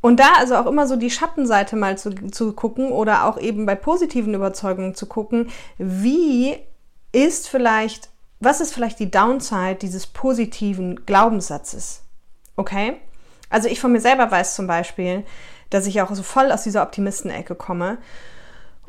Und 0.01 0.19
da 0.19 0.33
also 0.37 0.55
auch 0.55 0.65
immer 0.65 0.87
so 0.87 0.95
die 0.95 1.09
Schattenseite 1.09 1.75
mal 1.75 1.97
zu, 1.97 2.11
zu 2.31 2.53
gucken 2.53 2.91
oder 2.91 3.25
auch 3.25 3.37
eben 3.37 3.65
bei 3.65 3.75
positiven 3.75 4.33
Überzeugungen 4.33 4.95
zu 4.95 5.07
gucken, 5.07 5.49
wie 5.77 6.57
ist 7.11 7.49
vielleicht, 7.49 8.09
was 8.39 8.61
ist 8.61 8.73
vielleicht 8.73 8.99
die 8.99 9.11
Downside 9.11 9.75
dieses 9.75 10.07
positiven 10.07 11.05
Glaubenssatzes? 11.05 12.03
Okay? 12.55 12.97
Also 13.49 13.67
ich 13.67 13.81
von 13.81 13.91
mir 13.91 13.99
selber 13.99 14.31
weiß 14.31 14.55
zum 14.55 14.67
Beispiel, 14.67 15.25
dass 15.69 15.85
ich 15.85 16.01
auch 16.01 16.13
so 16.13 16.23
voll 16.23 16.51
aus 16.51 16.63
dieser 16.63 16.83
Optimistenecke 16.83 17.55
komme 17.55 17.97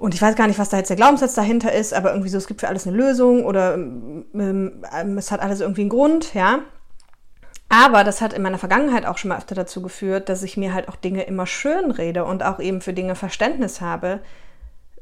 und 0.00 0.14
ich 0.14 0.23
weiß 0.23 0.35
gar 0.35 0.47
nicht, 0.47 0.59
was 0.59 0.71
da 0.71 0.78
jetzt 0.78 0.88
der 0.88 0.97
Glaubenssatz 0.97 1.35
dahinter 1.35 1.73
ist, 1.73 1.92
aber 1.92 2.12
irgendwie 2.12 2.30
so, 2.30 2.38
es 2.38 2.47
gibt 2.47 2.62
für 2.62 2.69
alles 2.69 2.87
eine 2.87 2.97
Lösung 2.97 3.45
oder 3.45 3.75
ähm, 3.75 4.25
ähm, 4.33 5.19
es 5.19 5.30
hat 5.30 5.40
alles 5.40 5.61
irgendwie 5.61 5.83
einen 5.83 5.90
Grund, 5.90 6.33
ja. 6.33 6.61
Aber 7.69 8.02
das 8.02 8.23
hat 8.23 8.33
in 8.33 8.40
meiner 8.40 8.57
Vergangenheit 8.57 9.04
auch 9.04 9.19
schon 9.19 9.28
mal 9.28 9.37
öfter 9.37 9.54
dazu 9.54 9.83
geführt, 9.83 10.30
dass 10.30 10.42
ich 10.42 10.57
mir 10.57 10.73
halt 10.73 10.88
auch 10.88 10.97
Dinge 10.97 11.25
immer 11.25 11.47
schön 11.47 11.90
rede 11.90 12.25
und 12.25 12.42
auch 12.42 12.61
eben 12.61 12.80
für 12.80 12.95
Dinge 12.95 13.14
Verständnis 13.14 13.83
habe, 13.83 14.21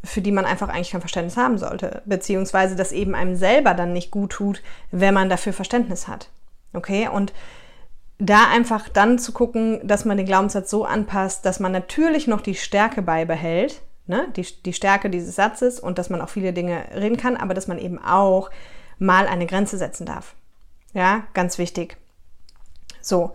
für 0.02 0.20
die 0.20 0.32
man 0.32 0.44
einfach 0.44 0.68
eigentlich 0.68 0.90
kein 0.90 1.00
Verständnis 1.00 1.36
haben 1.36 1.58
sollte. 1.58 2.02
Beziehungsweise 2.04 2.74
das 2.74 2.90
eben 2.90 3.14
einem 3.14 3.36
selber 3.36 3.74
dann 3.74 3.92
nicht 3.92 4.10
gut 4.10 4.32
tut, 4.32 4.62
wenn 4.90 5.14
man 5.14 5.28
dafür 5.28 5.52
Verständnis 5.52 6.08
hat. 6.08 6.28
Okay? 6.72 7.08
Und 7.08 7.32
da 8.18 8.48
einfach 8.50 8.88
dann 8.88 9.20
zu 9.20 9.30
gucken, 9.30 9.80
dass 9.86 10.04
man 10.04 10.16
den 10.16 10.26
Glaubenssatz 10.26 10.70
so 10.70 10.84
anpasst, 10.84 11.46
dass 11.46 11.60
man 11.60 11.70
natürlich 11.70 12.26
noch 12.26 12.40
die 12.40 12.56
Stärke 12.56 13.00
beibehält, 13.00 13.80
ne, 14.08 14.28
die, 14.34 14.46
die 14.64 14.72
Stärke 14.72 15.10
dieses 15.10 15.36
Satzes 15.36 15.78
und 15.78 15.98
dass 15.98 16.10
man 16.10 16.20
auch 16.20 16.28
viele 16.28 16.52
Dinge 16.52 16.84
reden 16.94 17.16
kann, 17.16 17.36
aber 17.36 17.54
dass 17.54 17.68
man 17.68 17.78
eben 17.78 18.02
auch 18.02 18.50
mal 18.98 19.28
eine 19.28 19.46
Grenze 19.46 19.78
setzen 19.78 20.06
darf. 20.06 20.34
Ja, 20.94 21.24
ganz 21.34 21.58
wichtig. 21.58 21.96
So. 23.00 23.32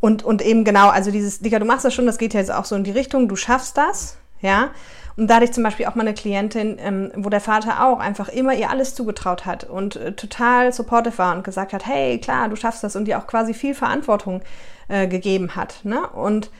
Und, 0.00 0.24
und 0.24 0.42
eben 0.42 0.64
genau, 0.64 0.88
also 0.88 1.10
dieses, 1.10 1.40
Digga, 1.40 1.58
du 1.58 1.64
machst 1.64 1.84
das 1.84 1.94
schon, 1.94 2.06
das 2.06 2.18
geht 2.18 2.34
ja 2.34 2.40
jetzt 2.40 2.52
auch 2.52 2.64
so 2.64 2.74
in 2.74 2.84
die 2.84 2.90
Richtung, 2.90 3.28
du 3.28 3.36
schaffst 3.36 3.76
das, 3.76 4.16
ja. 4.40 4.70
Und 5.14 5.28
da 5.28 5.36
hatte 5.36 5.44
ich 5.44 5.52
zum 5.52 5.62
Beispiel 5.62 5.86
auch 5.86 5.94
mal 5.94 6.02
eine 6.02 6.14
Klientin, 6.14 6.78
ähm, 6.80 7.12
wo 7.14 7.28
der 7.28 7.40
Vater 7.40 7.86
auch 7.86 7.98
einfach 7.98 8.28
immer 8.28 8.54
ihr 8.54 8.70
alles 8.70 8.94
zugetraut 8.94 9.44
hat 9.44 9.64
und 9.64 9.96
äh, 9.96 10.12
total 10.12 10.72
supportive 10.72 11.18
war 11.18 11.36
und 11.36 11.44
gesagt 11.44 11.74
hat, 11.74 11.86
hey, 11.86 12.18
klar, 12.18 12.48
du 12.48 12.56
schaffst 12.56 12.82
das 12.82 12.96
und 12.96 13.06
ihr 13.06 13.18
auch 13.18 13.26
quasi 13.26 13.52
viel 13.52 13.74
Verantwortung 13.74 14.42
äh, 14.88 15.06
gegeben 15.06 15.54
hat. 15.54 15.80
Ne? 15.84 16.08
Und 16.08 16.50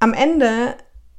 am 0.00 0.14
Ende 0.14 0.74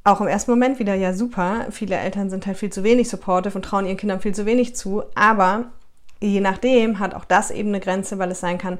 auch 0.07 0.21
im 0.21 0.27
ersten 0.27 0.51
Moment 0.51 0.79
wieder, 0.79 0.95
ja 0.95 1.13
super, 1.13 1.67
viele 1.69 1.97
Eltern 1.97 2.29
sind 2.29 2.47
halt 2.47 2.57
viel 2.57 2.71
zu 2.71 2.83
wenig 2.83 3.09
supportive 3.09 3.55
und 3.55 3.63
trauen 3.63 3.85
ihren 3.85 3.97
Kindern 3.97 4.21
viel 4.21 4.33
zu 4.33 4.45
wenig 4.45 4.73
zu, 4.75 5.03
aber 5.15 5.65
je 6.21 6.39
nachdem 6.39 6.99
hat 6.99 7.13
auch 7.13 7.25
das 7.25 7.51
eben 7.51 7.69
eine 7.69 7.81
Grenze, 7.81 8.17
weil 8.17 8.31
es 8.31 8.39
sein 8.39 8.57
kann, 8.57 8.79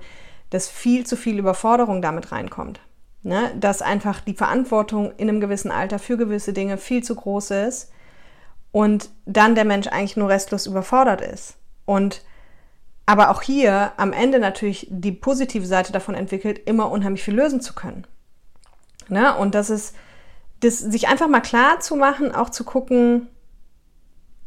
dass 0.52 0.70
viel 0.70 1.06
zu 1.06 1.18
viel 1.18 1.38
Überforderung 1.38 2.02
damit 2.02 2.32
reinkommt. 2.32 2.80
Ne? 3.24 3.52
Dass 3.60 3.82
einfach 3.82 4.22
die 4.22 4.36
Verantwortung 4.36 5.12
in 5.18 5.28
einem 5.28 5.42
gewissen 5.42 5.70
Alter 5.70 6.00
für 6.00 6.16
gewisse 6.16 6.54
Dinge 6.54 6.78
viel 6.78 7.04
zu 7.04 7.16
groß 7.16 7.52
ist 7.52 7.92
und 8.72 9.10
dann 9.26 9.56
der 9.56 9.66
Mensch 9.66 9.88
eigentlich 9.88 10.16
nur 10.16 10.30
restlos 10.30 10.66
überfordert 10.66 11.20
ist. 11.20 11.58
Und 11.86 12.24
aber 13.06 13.32
auch 13.32 13.42
hier 13.42 13.92
am 13.98 14.14
Ende 14.14 14.40
natürlich 14.40 14.88
die 14.90 15.12
positive 15.12 15.66
Seite 15.66 15.92
davon 15.92 16.16
entwickelt, 16.16 16.60
immer 16.66 16.90
unheimlich 16.90 17.24
viel 17.24 17.36
lösen 17.36 17.60
zu 17.60 17.74
können. 17.74 18.08
Ne? 19.10 19.36
Und 19.36 19.56
das 19.56 19.70
ist, 19.70 19.94
das, 20.60 20.80
sich 20.80 21.08
einfach 21.08 21.28
mal 21.28 21.42
klar 21.42 21.80
zu 21.80 21.96
machen, 21.96 22.34
auch 22.34 22.50
zu 22.50 22.64
gucken, 22.64 23.28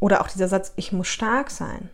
oder 0.01 0.23
auch 0.23 0.29
dieser 0.29 0.49
Satz, 0.49 0.73
ich 0.77 0.93
muss 0.93 1.09
stark 1.09 1.51
sein. 1.51 1.91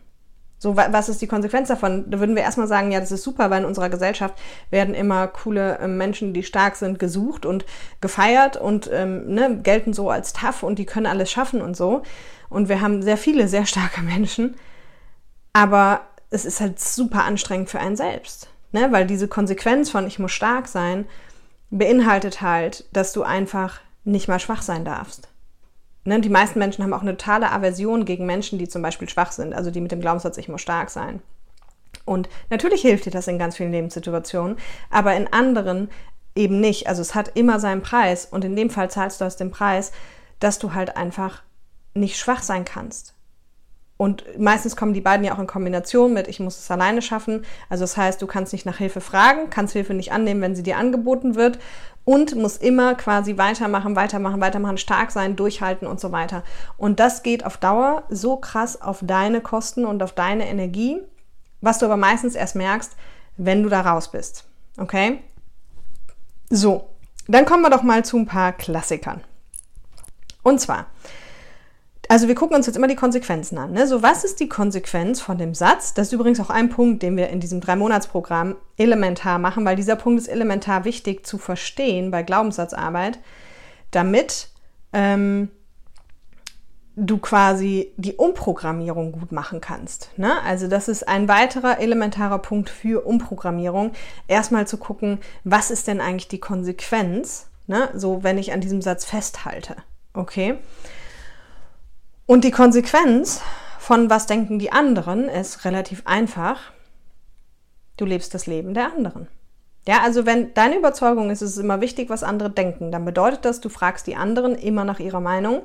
So, 0.59 0.75
was 0.75 1.07
ist 1.07 1.21
die 1.21 1.27
Konsequenz 1.27 1.67
davon? 1.67 2.09
Da 2.09 2.19
würden 2.19 2.35
wir 2.35 2.41
erstmal 2.41 2.67
sagen, 2.67 2.91
ja, 2.91 2.99
das 2.99 3.11
ist 3.11 3.21
super, 3.21 3.51
weil 3.51 3.59
in 3.59 3.67
unserer 3.67 3.89
Gesellschaft 3.89 4.33
werden 4.71 4.95
immer 4.95 5.27
coole 5.27 5.77
äh, 5.77 5.87
Menschen, 5.87 6.33
die 6.33 6.41
stark 6.41 6.77
sind, 6.77 6.97
gesucht 6.97 7.45
und 7.45 7.63
gefeiert 8.01 8.57
und 8.57 8.89
ähm, 8.91 9.27
ne, 9.27 9.59
gelten 9.61 9.93
so 9.93 10.09
als 10.09 10.33
tough 10.33 10.63
und 10.63 10.79
die 10.79 10.87
können 10.87 11.05
alles 11.05 11.29
schaffen 11.29 11.61
und 11.61 11.77
so. 11.77 12.01
Und 12.49 12.69
wir 12.69 12.81
haben 12.81 13.03
sehr 13.03 13.17
viele 13.17 13.47
sehr 13.47 13.67
starke 13.67 14.01
Menschen. 14.01 14.55
Aber 15.53 16.01
es 16.31 16.43
ist 16.43 16.59
halt 16.59 16.79
super 16.79 17.23
anstrengend 17.23 17.69
für 17.69 17.79
einen 17.79 17.95
selbst. 17.95 18.49
Ne? 18.71 18.91
Weil 18.91 19.05
diese 19.05 19.27
Konsequenz 19.27 19.91
von 19.91 20.07
ich 20.07 20.17
muss 20.17 20.31
stark 20.31 20.67
sein 20.67 21.05
beinhaltet 21.69 22.41
halt, 22.41 22.85
dass 22.93 23.11
du 23.13 23.23
einfach 23.23 23.81
nicht 24.07 24.27
mal 24.27 24.39
schwach 24.39 24.61
sein 24.61 24.85
darfst. 24.85 25.29
Ne? 26.05 26.21
Die 26.21 26.29
meisten 26.29 26.59
Menschen 26.59 26.83
haben 26.83 26.93
auch 26.93 27.01
eine 27.01 27.17
totale 27.17 27.51
Aversion 27.51 28.05
gegen 28.05 28.25
Menschen, 28.25 28.57
die 28.57 28.67
zum 28.67 28.81
Beispiel 28.81 29.09
schwach 29.09 29.31
sind, 29.31 29.53
also 29.53 29.69
die 29.69 29.81
mit 29.81 29.91
dem 29.91 30.01
Glaubenssatz, 30.01 30.37
ich 30.37 30.49
muss 30.49 30.61
stark 30.61 30.89
sein. 30.89 31.21
Und 32.05 32.29
natürlich 32.49 32.81
hilft 32.81 33.05
dir 33.05 33.11
das 33.11 33.27
in 33.27 33.37
ganz 33.37 33.57
vielen 33.57 33.71
Lebenssituationen, 33.71 34.57
aber 34.89 35.15
in 35.15 35.31
anderen 35.33 35.89
eben 36.35 36.61
nicht. 36.61 36.87
Also 36.87 37.01
es 37.01 37.15
hat 37.15 37.35
immer 37.35 37.59
seinen 37.59 37.81
Preis 37.81 38.25
und 38.25 38.45
in 38.45 38.55
dem 38.55 38.69
Fall 38.69 38.89
zahlst 38.89 39.19
du 39.19 39.25
aus 39.25 39.35
dem 39.35 39.51
Preis, 39.51 39.91
dass 40.39 40.59
du 40.59 40.73
halt 40.73 40.95
einfach 40.95 41.43
nicht 41.93 42.17
schwach 42.17 42.43
sein 42.43 42.63
kannst. 42.63 43.13
Und 43.97 44.23
meistens 44.39 44.75
kommen 44.75 44.93
die 44.93 45.01
beiden 45.01 45.25
ja 45.25 45.33
auch 45.33 45.39
in 45.39 45.47
Kombination 45.47 46.13
mit, 46.13 46.27
ich 46.27 46.39
muss 46.39 46.59
es 46.59 46.69
alleine 46.69 47.01
schaffen. 47.01 47.43
Also 47.67 47.83
das 47.83 47.97
heißt, 47.97 48.21
du 48.21 48.27
kannst 48.27 48.53
nicht 48.53 48.65
nach 48.65 48.77
Hilfe 48.77 49.01
fragen, 49.01 49.49
kannst 49.49 49.73
Hilfe 49.73 49.95
nicht 49.95 50.11
annehmen, 50.11 50.41
wenn 50.41 50.55
sie 50.55 50.63
dir 50.63 50.77
angeboten 50.77 51.35
wird 51.35 51.57
und 52.07 52.37
musst 52.37 52.63
immer 52.63 52.95
quasi 52.95 53.37
weitermachen, 53.37 53.97
weitermachen, 53.97 54.39
weitermachen, 54.39 54.77
stark 54.77 55.11
sein, 55.11 55.35
durchhalten 55.35 55.85
und 55.85 55.99
so 55.99 56.13
weiter. 56.13 56.41
Und 56.77 57.01
das 57.01 57.21
geht 57.21 57.45
auf 57.45 57.57
Dauer 57.57 58.03
so 58.07 58.37
krass 58.37 58.81
auf 58.81 58.99
deine 59.01 59.41
Kosten 59.41 59.85
und 59.85 60.01
auf 60.01 60.13
deine 60.13 60.47
Energie, 60.47 61.01
was 61.59 61.79
du 61.79 61.85
aber 61.85 61.97
meistens 61.97 62.35
erst 62.35 62.55
merkst, 62.55 62.95
wenn 63.35 63.61
du 63.61 63.67
da 63.67 63.81
raus 63.81 64.09
bist. 64.09 64.45
Okay? 64.77 65.21
So, 66.49 66.87
dann 67.27 67.43
kommen 67.43 67.63
wir 67.63 67.69
doch 67.69 67.83
mal 67.83 68.05
zu 68.05 68.15
ein 68.15 68.25
paar 68.25 68.53
Klassikern. 68.53 69.21
Und 70.43 70.61
zwar, 70.61 70.85
also 72.09 72.27
wir 72.27 72.35
gucken 72.35 72.55
uns 72.55 72.65
jetzt 72.65 72.75
immer 72.75 72.87
die 72.87 72.95
Konsequenzen 72.95 73.57
an. 73.57 73.73
Ne? 73.73 73.87
So, 73.87 74.01
was 74.01 74.23
ist 74.23 74.39
die 74.39 74.49
Konsequenz 74.49 75.19
von 75.19 75.37
dem 75.37 75.53
Satz? 75.53 75.93
Das 75.93 76.07
ist 76.07 76.13
übrigens 76.13 76.39
auch 76.39 76.49
ein 76.49 76.69
Punkt, 76.69 77.03
den 77.03 77.17
wir 77.17 77.29
in 77.29 77.39
diesem 77.39 77.59
Drei-Monats-Programm 77.59 78.55
elementar 78.77 79.39
machen, 79.39 79.65
weil 79.65 79.75
dieser 79.75 79.95
Punkt 79.95 80.21
ist 80.21 80.27
elementar 80.27 80.85
wichtig 80.85 81.25
zu 81.25 81.37
verstehen 81.37 82.11
bei 82.11 82.23
Glaubenssatzarbeit, 82.23 83.19
damit 83.91 84.49
ähm, 84.93 85.49
du 86.95 87.19
quasi 87.19 87.93
die 87.97 88.15
Umprogrammierung 88.15 89.11
gut 89.11 89.31
machen 89.31 89.61
kannst. 89.61 90.09
Ne? 90.17 90.41
Also 90.43 90.67
das 90.67 90.87
ist 90.87 91.07
ein 91.07 91.27
weiterer 91.27 91.79
elementarer 91.79 92.39
Punkt 92.39 92.69
für 92.69 93.05
Umprogrammierung. 93.05 93.91
Erstmal 94.27 94.65
zu 94.65 94.77
gucken, 94.77 95.19
was 95.43 95.71
ist 95.71 95.87
denn 95.87 96.01
eigentlich 96.01 96.27
die 96.27 96.39
Konsequenz, 96.39 97.47
ne? 97.67 97.89
so 97.93 98.23
wenn 98.23 98.37
ich 98.37 98.51
an 98.51 98.61
diesem 98.61 98.81
Satz 98.81 99.05
festhalte. 99.05 99.75
Okay. 100.13 100.57
Und 102.27 102.43
die 102.43 102.51
Konsequenz 102.51 103.41
von 103.79 104.09
was 104.09 104.25
denken 104.25 104.59
die 104.59 104.73
anderen 104.73 105.29
ist 105.29 105.63
relativ 105.63 106.01
einfach. 106.03 106.59
Du 107.95 108.03
lebst 108.03 108.33
das 108.33 108.47
Leben 108.47 108.73
der 108.73 108.93
anderen. 108.93 109.29
Ja, 109.87 110.01
also 110.03 110.25
wenn 110.25 110.53
deine 110.53 110.77
Überzeugung 110.77 111.29
ist, 111.29 111.41
es 111.41 111.51
ist 111.51 111.57
immer 111.57 111.79
wichtig, 111.79 112.09
was 112.09 112.23
andere 112.23 112.49
denken, 112.49 112.91
dann 112.91 113.05
bedeutet 113.05 113.45
das, 113.45 113.61
du 113.61 113.69
fragst 113.69 114.05
die 114.07 114.17
anderen 114.17 114.55
immer 114.55 114.83
nach 114.83 114.99
ihrer 114.99 115.21
Meinung. 115.21 115.61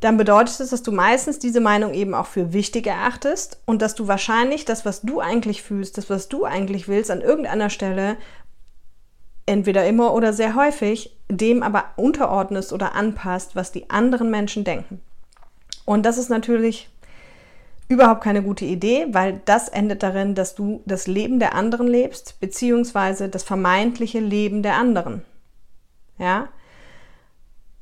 Dann 0.00 0.16
bedeutet 0.16 0.58
es, 0.60 0.70
dass 0.70 0.82
du 0.82 0.92
meistens 0.92 1.38
diese 1.38 1.60
Meinung 1.60 1.92
eben 1.92 2.14
auch 2.14 2.26
für 2.26 2.54
wichtig 2.54 2.86
erachtest 2.86 3.60
und 3.66 3.82
dass 3.82 3.94
du 3.94 4.08
wahrscheinlich 4.08 4.64
das, 4.64 4.86
was 4.86 5.02
du 5.02 5.20
eigentlich 5.20 5.62
fühlst, 5.62 5.98
das, 5.98 6.08
was 6.08 6.30
du 6.30 6.46
eigentlich 6.46 6.88
willst, 6.88 7.10
an 7.10 7.20
irgendeiner 7.20 7.68
Stelle 7.68 8.16
entweder 9.44 9.86
immer 9.86 10.14
oder 10.14 10.32
sehr 10.32 10.54
häufig 10.54 11.18
dem 11.30 11.62
aber 11.62 11.84
unterordnest 11.96 12.72
oder 12.72 12.94
anpasst, 12.94 13.54
was 13.54 13.72
die 13.72 13.90
anderen 13.90 14.30
Menschen 14.30 14.64
denken. 14.64 15.02
Und 15.84 16.06
das 16.06 16.18
ist 16.18 16.30
natürlich 16.30 16.88
überhaupt 17.88 18.22
keine 18.22 18.42
gute 18.42 18.64
Idee, 18.64 19.06
weil 19.10 19.40
das 19.44 19.68
endet 19.68 20.02
darin, 20.02 20.34
dass 20.34 20.54
du 20.54 20.82
das 20.86 21.06
Leben 21.06 21.38
der 21.38 21.54
anderen 21.54 21.86
lebst, 21.86 22.40
beziehungsweise 22.40 23.28
das 23.28 23.42
vermeintliche 23.42 24.20
Leben 24.20 24.62
der 24.62 24.76
anderen. 24.76 25.22
Ja? 26.18 26.48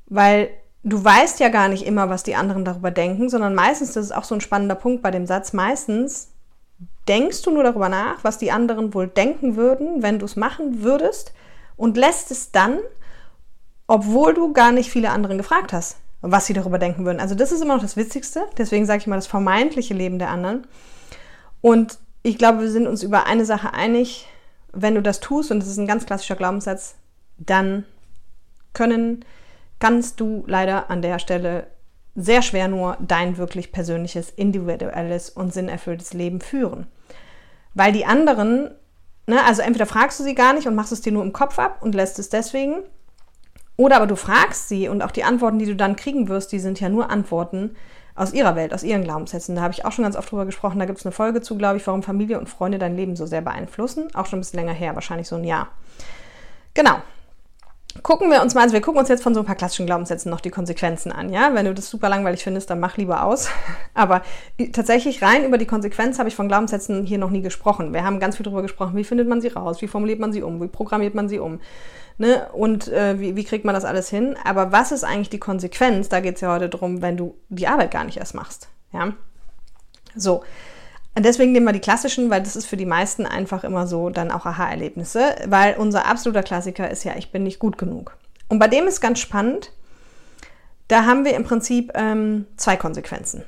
Weil 0.07 0.51
du 0.83 1.03
weißt 1.03 1.41
ja 1.41 1.49
gar 1.49 1.69
nicht 1.69 1.87
immer, 1.87 2.09
was 2.09 2.23
die 2.23 2.35
anderen 2.35 2.65
darüber 2.65 2.91
denken, 2.91 3.29
sondern 3.29 3.55
meistens, 3.55 3.93
das 3.93 4.07
ist 4.07 4.13
auch 4.13 4.25
so 4.25 4.35
ein 4.35 4.41
spannender 4.41 4.75
Punkt 4.75 5.03
bei 5.03 5.11
dem 5.11 5.27
Satz, 5.27 5.53
meistens 5.53 6.31
denkst 7.07 7.43
du 7.43 7.51
nur 7.51 7.63
darüber 7.63 7.89
nach, 7.89 8.25
was 8.25 8.39
die 8.39 8.51
anderen 8.51 8.95
wohl 8.95 9.07
denken 9.07 9.57
würden, 9.57 10.03
wenn 10.03 10.19
du 10.19 10.25
es 10.25 10.37
machen 10.37 10.83
würdest 10.83 11.33
und 11.77 11.97
lässt 11.97 12.31
es 12.31 12.51
dann, 12.51 12.79
obwohl 13.87 14.35
du 14.35 14.53
gar 14.53 14.73
nicht 14.73 14.91
viele 14.91 15.11
anderen 15.11 15.39
gefragt 15.39 15.73
hast 15.73 15.97
was 16.23 16.47
sie 16.47 16.53
darüber 16.53 16.79
denken 16.79 17.05
würden. 17.05 17.21
Also 17.21 17.35
das 17.35 17.53
ist 17.53 17.63
immer 17.63 17.75
noch 17.75 17.83
das 17.83 17.97
Witzigste. 17.97 18.45
Deswegen 18.59 18.87
sage 18.87 18.99
ich 18.99 19.07
mal 19.07 19.17
das 19.17 19.27
vermeintliche 19.27 19.95
Leben 19.95 20.19
der 20.19 20.31
anderen. 20.31 20.67
Und 21.61 21.99
ich 22.23 22.37
glaube, 22.39 22.61
wir 22.61 22.71
sind 22.71 22.87
uns 22.87 23.03
über 23.03 23.27
eine 23.27 23.45
Sache 23.45 23.73
einig. 23.73 24.27
Wenn 24.73 24.95
du 24.95 25.03
das 25.03 25.21
tust, 25.21 25.51
und 25.51 25.61
das 25.61 25.69
ist 25.69 25.79
ein 25.79 25.87
ganz 25.87 26.07
klassischer 26.07 26.37
Glaubenssatz, 26.37 26.97
dann 27.39 27.85
können, 28.73 29.25
kannst 29.79 30.21
du 30.21 30.45
leider 30.47 30.91
an 30.91 31.03
der 31.03 31.19
Stelle 31.19 31.67
sehr 32.15 32.43
schwer 32.43 32.69
nur 32.69 32.97
dein 33.01 33.37
wirklich 33.37 33.73
persönliches, 33.73 34.31
individuelles 34.31 35.31
und 35.31 35.55
sinnerfülltes 35.55 36.13
Leben 36.13 36.41
führen. 36.41 36.87
Weil 37.75 37.93
die 37.93 38.05
anderen, 38.05 38.71
ne, 39.27 39.43
also 39.45 39.63
entweder 39.63 39.87
fragst 39.87 40.21
du 40.21 40.25
sie 40.25 40.35
gar 40.35 40.53
nicht 40.53 40.67
und 40.67 40.75
machst 40.75 40.93
es 40.93 41.01
dir 41.01 41.13
nur 41.13 41.23
im 41.23 41.33
Kopf 41.33 41.59
ab 41.59 41.79
und 41.81 41.95
lässt 41.95 42.19
es 42.19 42.29
deswegen, 42.29 42.83
oder 43.81 43.97
aber 43.97 44.07
du 44.07 44.15
fragst 44.15 44.69
sie 44.69 44.89
und 44.89 45.01
auch 45.01 45.11
die 45.11 45.25
Antworten, 45.25 45.59
die 45.59 45.65
du 45.65 45.75
dann 45.75 45.97
kriegen 45.97 46.29
wirst, 46.29 46.53
die 46.53 46.59
sind 46.59 46.81
ja 46.81 46.91
nur 46.91 47.09
Antworten 47.09 47.77
aus 48.15 48.35
ihrer 48.35 48.55
Welt, 48.55 48.75
aus 48.75 48.83
ihren 48.83 49.05
Glaubenssätzen. 49.05 49.57
Da 49.57 49.63
habe 49.63 49.73
ich 49.73 49.87
auch 49.87 49.93
schon 49.93 50.03
ganz 50.03 50.17
oft 50.17 50.31
drüber 50.31 50.45
gesprochen. 50.45 50.79
Da 50.79 50.85
gibt 50.85 50.99
es 50.99 51.07
eine 51.07 51.13
Folge 51.13 51.41
zu, 51.41 51.57
glaube 51.57 51.79
ich, 51.79 51.87
warum 51.87 52.03
Familie 52.03 52.39
und 52.39 52.51
Freunde 52.51 52.79
dein 52.79 52.95
Leben 52.95 53.17
so 53.17 53.25
sehr 53.25 53.41
beeinflussen. 53.41 54.15
Auch 54.15 54.27
schon 54.27 54.39
ein 54.39 54.43
bisschen 54.43 54.59
länger 54.59 54.75
her, 54.75 54.95
wahrscheinlich 54.97 55.29
so 55.29 55.37
ein 55.37 55.45
Jahr. 55.45 55.69
Genau. 56.75 56.97
Gucken 58.03 58.31
wir 58.31 58.43
uns 58.43 58.55
mal, 58.55 58.61
also 58.61 58.75
wir 58.75 58.83
gucken 58.83 59.01
uns 59.01 59.09
jetzt 59.09 59.23
von 59.23 59.33
so 59.33 59.41
ein 59.41 59.47
paar 59.47 59.57
klassischen 59.57 59.87
Glaubenssätzen 59.87 60.31
noch 60.31 60.43
die 60.43 60.51
Konsequenzen 60.51 61.11
an, 61.11 61.31
ja? 61.31 61.55
Wenn 61.55 61.65
du 61.65 61.73
das 61.73 61.89
super 61.89 62.11
langweilig 62.11 62.45
findest, 62.45 62.69
dann 62.69 62.81
mach 62.81 62.99
lieber 62.99 63.25
aus. 63.25 63.49
Aber 63.95 64.21
tatsächlich 64.73 65.23
rein 65.23 65.43
über 65.47 65.57
die 65.57 65.67
Konsequenz 65.67 66.19
habe 66.19 66.29
ich 66.29 66.37
von 66.37 66.49
Glaubenssätzen 66.49 67.07
hier 67.07 67.19
noch 67.19 67.31
nie 67.31 67.41
gesprochen. 67.41 67.95
Wir 67.95 68.05
haben 68.05 68.21
ganz 68.21 68.37
viel 68.37 68.45
darüber 68.45 68.61
gesprochen, 68.61 68.95
wie 68.95 69.05
findet 69.05 69.27
man 69.27 69.41
sie 69.41 69.49
raus, 69.49 69.81
wie 69.81 69.89
formuliert 69.89 70.21
man 70.21 70.35
sie 70.35 70.43
um, 70.43 70.61
wie 70.61 70.69
programmiert 70.69 71.15
man 71.15 71.31
sie 71.31 71.39
um 71.39 71.61
ne? 72.21 72.47
und 72.53 72.87
äh, 72.89 73.19
wie, 73.19 73.35
wie 73.35 73.45
kriegt 73.45 73.65
man 73.65 73.75
das 73.75 73.85
alles 73.85 74.09
hin. 74.09 74.37
Aber 74.45 74.71
was 74.71 74.93
ist 74.93 75.05
eigentlich 75.05 75.31
die 75.31 75.41
Konsequenz? 75.41 76.09
Da 76.09 76.21
geht 76.21 76.37
es 76.37 76.41
ja 76.43 76.53
heute 76.53 76.69
drum, 76.69 77.03
wenn 77.03 77.17
du 77.17 77.35
die 77.49 77.67
Arbeit 77.67 77.91
gar 77.91 78.05
nicht 78.05 78.19
erst 78.19 78.35
machst. 78.35 78.69
Ja? 78.93 79.15
So. 80.15 80.45
Deswegen 81.19 81.51
nehmen 81.51 81.67
wir 81.67 81.73
die 81.73 81.81
klassischen, 81.81 82.31
weil 82.31 82.43
das 82.43 82.55
ist 82.55 82.67
für 82.67 82.77
die 82.77 82.87
meisten 82.87 83.27
einfach 83.27 83.65
immer 83.65 83.87
so 83.89 84.11
dann 84.11 84.31
auch 84.31 84.47
Aha-Erlebnisse, 84.47 85.35
weil 85.47 85.75
unser 85.75 86.07
absoluter 86.07 86.45
Klassiker 86.45 86.89
ist 86.89 87.03
ja, 87.03 87.17
ich 87.17 87.33
bin 87.33 87.43
nicht 87.43 87.59
gut 87.59 87.79
genug. 87.79 88.17
Und 88.49 88.61
bei 88.61 88.69
dem 88.69 88.87
ist 88.87 89.01
ganz 89.01 89.19
spannend, 89.19 89.73
da 90.87 91.05
haben 91.05 91.25
wir 91.25 91.35
im 91.35 91.45
Prinzip 91.45 91.91
ähm, 91.95 92.47
zwei 92.57 92.77
Konsequenzen. 92.77 93.43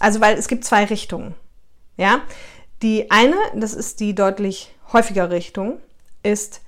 Also, 0.00 0.20
weil 0.20 0.38
es 0.38 0.48
gibt 0.48 0.64
zwei 0.64 0.84
Richtungen. 0.84 1.34
Ja, 1.96 2.22
die 2.82 3.10
eine, 3.10 3.36
das 3.54 3.74
ist 3.74 4.00
die 4.00 4.14
deutlich 4.14 4.74
häufigere 4.92 5.30
Richtung, 5.30 5.78
ist, 6.22 6.61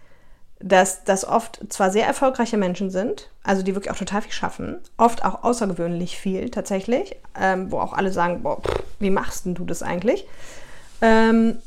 dass 0.64 1.04
das 1.04 1.26
oft 1.26 1.60
zwar 1.68 1.90
sehr 1.90 2.06
erfolgreiche 2.06 2.56
Menschen 2.56 2.90
sind, 2.90 3.28
also 3.42 3.62
die 3.62 3.74
wirklich 3.74 3.92
auch 3.92 3.98
total 3.98 4.22
viel 4.22 4.32
schaffen, 4.32 4.78
oft 4.96 5.22
auch 5.22 5.44
außergewöhnlich 5.44 6.16
viel 6.16 6.48
tatsächlich, 6.48 7.16
ähm, 7.38 7.70
wo 7.70 7.78
auch 7.78 7.92
alle 7.92 8.10
sagen, 8.10 8.42
boah, 8.42 8.62
pff, 8.62 8.82
wie 8.98 9.10
machst 9.10 9.44
denn 9.44 9.54
du 9.54 9.66
das 9.66 9.82
eigentlich? 9.82 10.26
Ähm, 11.02 11.58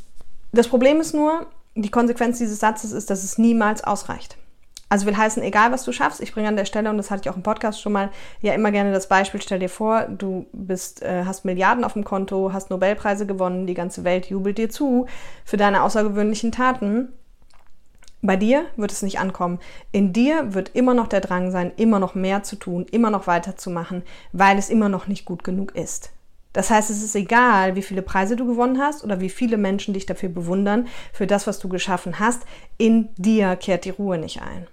das 0.51 0.67
Problem 0.67 0.99
ist 0.99 1.13
nur, 1.13 1.45
die 1.75 1.91
Konsequenz 1.91 2.39
dieses 2.39 2.59
Satzes 2.59 2.91
ist, 2.91 3.11
dass 3.11 3.23
es 3.23 3.37
niemals 3.37 3.83
ausreicht. 3.83 4.35
Also 4.89 5.05
will 5.05 5.15
heißen, 5.15 5.43
egal 5.43 5.71
was 5.71 5.83
du 5.83 5.91
schaffst, 5.91 6.19
ich 6.19 6.33
bringe 6.33 6.47
an 6.47 6.55
der 6.55 6.65
Stelle, 6.65 6.89
und 6.89 6.97
das 6.97 7.11
hatte 7.11 7.21
ich 7.23 7.29
auch 7.29 7.35
im 7.35 7.43
Podcast 7.43 7.79
schon 7.79 7.91
mal, 7.91 8.09
ja 8.41 8.53
immer 8.53 8.71
gerne 8.71 8.91
das 8.91 9.07
Beispiel, 9.07 9.43
stell 9.43 9.59
dir 9.59 9.69
vor, 9.69 10.07
du 10.07 10.47
bist, 10.53 11.03
äh, 11.03 11.23
hast 11.23 11.45
Milliarden 11.45 11.83
auf 11.83 11.93
dem 11.93 12.03
Konto, 12.03 12.51
hast 12.51 12.71
Nobelpreise 12.71 13.27
gewonnen, 13.27 13.67
die 13.67 13.75
ganze 13.75 14.03
Welt 14.03 14.25
jubelt 14.25 14.57
dir 14.57 14.71
zu 14.71 15.05
für 15.45 15.57
deine 15.57 15.83
außergewöhnlichen 15.83 16.51
Taten. 16.51 17.09
Bei 18.21 18.35
dir 18.35 18.65
wird 18.75 18.91
es 18.91 19.03
nicht 19.03 19.19
ankommen. 19.19 19.59
In 19.91 20.11
dir 20.11 20.53
wird 20.53 20.71
immer 20.73 20.93
noch 20.93 21.07
der 21.07 21.21
Drang 21.21 21.51
sein, 21.51 21.71
immer 21.77 21.99
noch 21.99 22.15
mehr 22.15 22.43
zu 22.43 22.55
tun, 22.55 22.85
immer 22.91 23.11
noch 23.11 23.27
weiterzumachen, 23.27 24.03
weil 24.31 24.57
es 24.57 24.69
immer 24.69 24.89
noch 24.89 25.07
nicht 25.07 25.25
gut 25.25 25.43
genug 25.43 25.75
ist. 25.75 26.11
Das 26.53 26.71
heißt, 26.71 26.89
es 26.89 27.03
ist 27.03 27.15
egal, 27.15 27.75
wie 27.75 27.83
viele 27.83 28.01
Preise 28.01 28.35
du 28.35 28.47
gewonnen 28.47 28.79
hast 28.79 29.03
oder 29.03 29.19
wie 29.19 29.29
viele 29.29 29.57
Menschen 29.57 29.93
dich 29.93 30.07
dafür 30.07 30.29
bewundern, 30.29 30.87
für 31.13 31.27
das, 31.27 31.45
was 31.45 31.59
du 31.59 31.69
geschaffen 31.69 32.19
hast. 32.19 32.43
In 32.77 33.09
dir 33.17 33.55
kehrt 33.55 33.85
die 33.85 33.91
Ruhe 33.91 34.17
nicht 34.17 34.41
ein. 34.41 34.65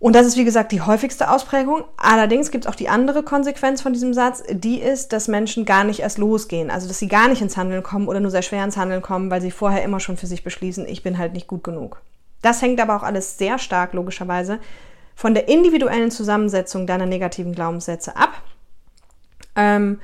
Und 0.00 0.14
das 0.14 0.26
ist, 0.26 0.38
wie 0.38 0.46
gesagt, 0.46 0.72
die 0.72 0.80
häufigste 0.80 1.30
Ausprägung. 1.30 1.84
Allerdings 1.98 2.50
gibt 2.50 2.64
es 2.64 2.70
auch 2.70 2.74
die 2.74 2.88
andere 2.88 3.22
Konsequenz 3.22 3.82
von 3.82 3.92
diesem 3.92 4.14
Satz, 4.14 4.42
die 4.50 4.80
ist, 4.80 5.12
dass 5.12 5.28
Menschen 5.28 5.66
gar 5.66 5.84
nicht 5.84 6.00
erst 6.00 6.16
losgehen. 6.16 6.70
Also, 6.70 6.88
dass 6.88 6.98
sie 6.98 7.06
gar 7.06 7.28
nicht 7.28 7.42
ins 7.42 7.58
Handeln 7.58 7.82
kommen 7.82 8.08
oder 8.08 8.18
nur 8.18 8.30
sehr 8.30 8.40
schwer 8.40 8.64
ins 8.64 8.78
Handeln 8.78 9.02
kommen, 9.02 9.30
weil 9.30 9.42
sie 9.42 9.50
vorher 9.50 9.84
immer 9.84 10.00
schon 10.00 10.16
für 10.16 10.26
sich 10.26 10.42
beschließen, 10.42 10.88
ich 10.88 11.02
bin 11.02 11.18
halt 11.18 11.34
nicht 11.34 11.46
gut 11.46 11.62
genug. 11.62 12.00
Das 12.40 12.62
hängt 12.62 12.80
aber 12.80 12.96
auch 12.96 13.02
alles 13.02 13.36
sehr 13.36 13.58
stark, 13.58 13.92
logischerweise, 13.92 14.58
von 15.14 15.34
der 15.34 15.48
individuellen 15.48 16.10
Zusammensetzung 16.10 16.86
deiner 16.86 17.04
negativen 17.04 17.54
Glaubenssätze 17.54 18.16
ab. 18.16 18.42
Ähm, 19.54 20.00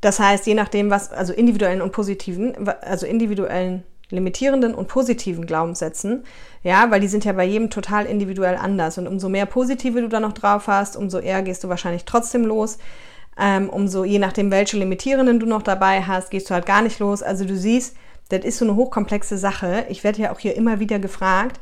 das 0.00 0.18
heißt, 0.18 0.44
je 0.48 0.54
nachdem, 0.54 0.90
was, 0.90 1.12
also 1.12 1.32
individuellen 1.32 1.82
und 1.82 1.92
positiven, 1.92 2.68
also 2.82 3.06
individuellen 3.06 3.84
limitierenden 4.10 4.74
und 4.74 4.88
positiven 4.88 5.46
Glaubenssätzen, 5.46 6.24
ja, 6.62 6.90
weil 6.90 7.00
die 7.00 7.08
sind 7.08 7.24
ja 7.24 7.32
bei 7.32 7.44
jedem 7.44 7.70
total 7.70 8.06
individuell 8.06 8.56
anders. 8.56 8.98
Und 8.98 9.06
umso 9.06 9.28
mehr 9.28 9.46
positive 9.46 10.00
du 10.00 10.08
da 10.08 10.20
noch 10.20 10.32
drauf 10.32 10.68
hast, 10.68 10.96
umso 10.96 11.18
eher 11.18 11.42
gehst 11.42 11.64
du 11.64 11.68
wahrscheinlich 11.68 12.04
trotzdem 12.04 12.44
los. 12.44 12.78
Ähm, 13.38 13.68
umso 13.68 14.04
je 14.04 14.18
nachdem, 14.18 14.50
welche 14.50 14.78
limitierenden 14.78 15.40
du 15.40 15.46
noch 15.46 15.62
dabei 15.62 16.02
hast, 16.02 16.30
gehst 16.30 16.48
du 16.48 16.54
halt 16.54 16.66
gar 16.66 16.82
nicht 16.82 16.98
los. 17.00 17.22
Also 17.22 17.44
du 17.44 17.56
siehst, 17.56 17.96
das 18.28 18.44
ist 18.44 18.58
so 18.58 18.64
eine 18.64 18.76
hochkomplexe 18.76 19.38
Sache. 19.38 19.84
Ich 19.88 20.04
werde 20.04 20.22
ja 20.22 20.32
auch 20.32 20.38
hier 20.38 20.56
immer 20.56 20.80
wieder 20.80 20.98
gefragt, 20.98 21.60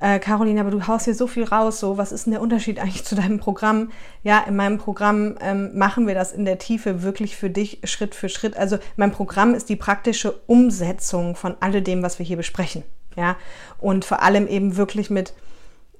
äh, 0.00 0.18
Caroline, 0.18 0.60
aber 0.60 0.70
du 0.70 0.86
haust 0.86 1.04
hier 1.04 1.14
so 1.14 1.26
viel 1.26 1.44
raus, 1.44 1.80
so, 1.80 1.96
was 1.96 2.12
ist 2.12 2.26
denn 2.26 2.32
der 2.32 2.42
Unterschied 2.42 2.78
eigentlich 2.78 3.04
zu 3.04 3.14
deinem 3.14 3.38
Programm? 3.38 3.90
Ja, 4.22 4.40
in 4.46 4.56
meinem 4.56 4.78
Programm 4.78 5.36
ähm, 5.40 5.76
machen 5.76 6.06
wir 6.06 6.14
das 6.14 6.32
in 6.32 6.44
der 6.44 6.58
Tiefe 6.58 7.02
wirklich 7.02 7.36
für 7.36 7.50
dich 7.50 7.80
Schritt 7.84 8.14
für 8.14 8.28
Schritt. 8.28 8.56
Also 8.56 8.78
mein 8.96 9.12
Programm 9.12 9.54
ist 9.54 9.68
die 9.68 9.76
praktische 9.76 10.32
Umsetzung 10.46 11.36
von 11.36 11.56
alledem, 11.60 12.02
was 12.02 12.18
wir 12.18 12.26
hier 12.26 12.36
besprechen. 12.36 12.82
Ja, 13.16 13.36
und 13.78 14.04
vor 14.04 14.22
allem 14.22 14.48
eben 14.48 14.76
wirklich 14.76 15.08
mit 15.08 15.34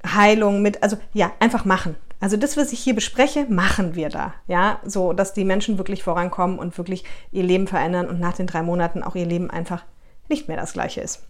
Heilung, 0.04 0.62
mit, 0.62 0.82
also 0.82 0.96
ja, 1.12 1.32
einfach 1.38 1.64
machen. 1.64 1.96
Also 2.20 2.36
das, 2.36 2.56
was 2.56 2.72
ich 2.72 2.80
hier 2.80 2.94
bespreche, 2.94 3.46
machen 3.48 3.94
wir 3.94 4.08
da. 4.08 4.34
Ja, 4.48 4.80
so, 4.84 5.12
dass 5.12 5.34
die 5.34 5.44
Menschen 5.44 5.78
wirklich 5.78 6.02
vorankommen 6.02 6.58
und 6.58 6.76
wirklich 6.78 7.04
ihr 7.32 7.42
Leben 7.42 7.66
verändern 7.66 8.08
und 8.08 8.18
nach 8.18 8.34
den 8.34 8.46
drei 8.46 8.62
Monaten 8.62 9.02
auch 9.02 9.14
ihr 9.14 9.26
Leben 9.26 9.50
einfach 9.50 9.84
nicht 10.28 10.48
mehr 10.48 10.56
das 10.56 10.72
gleiche 10.72 11.00
ist. 11.00 11.26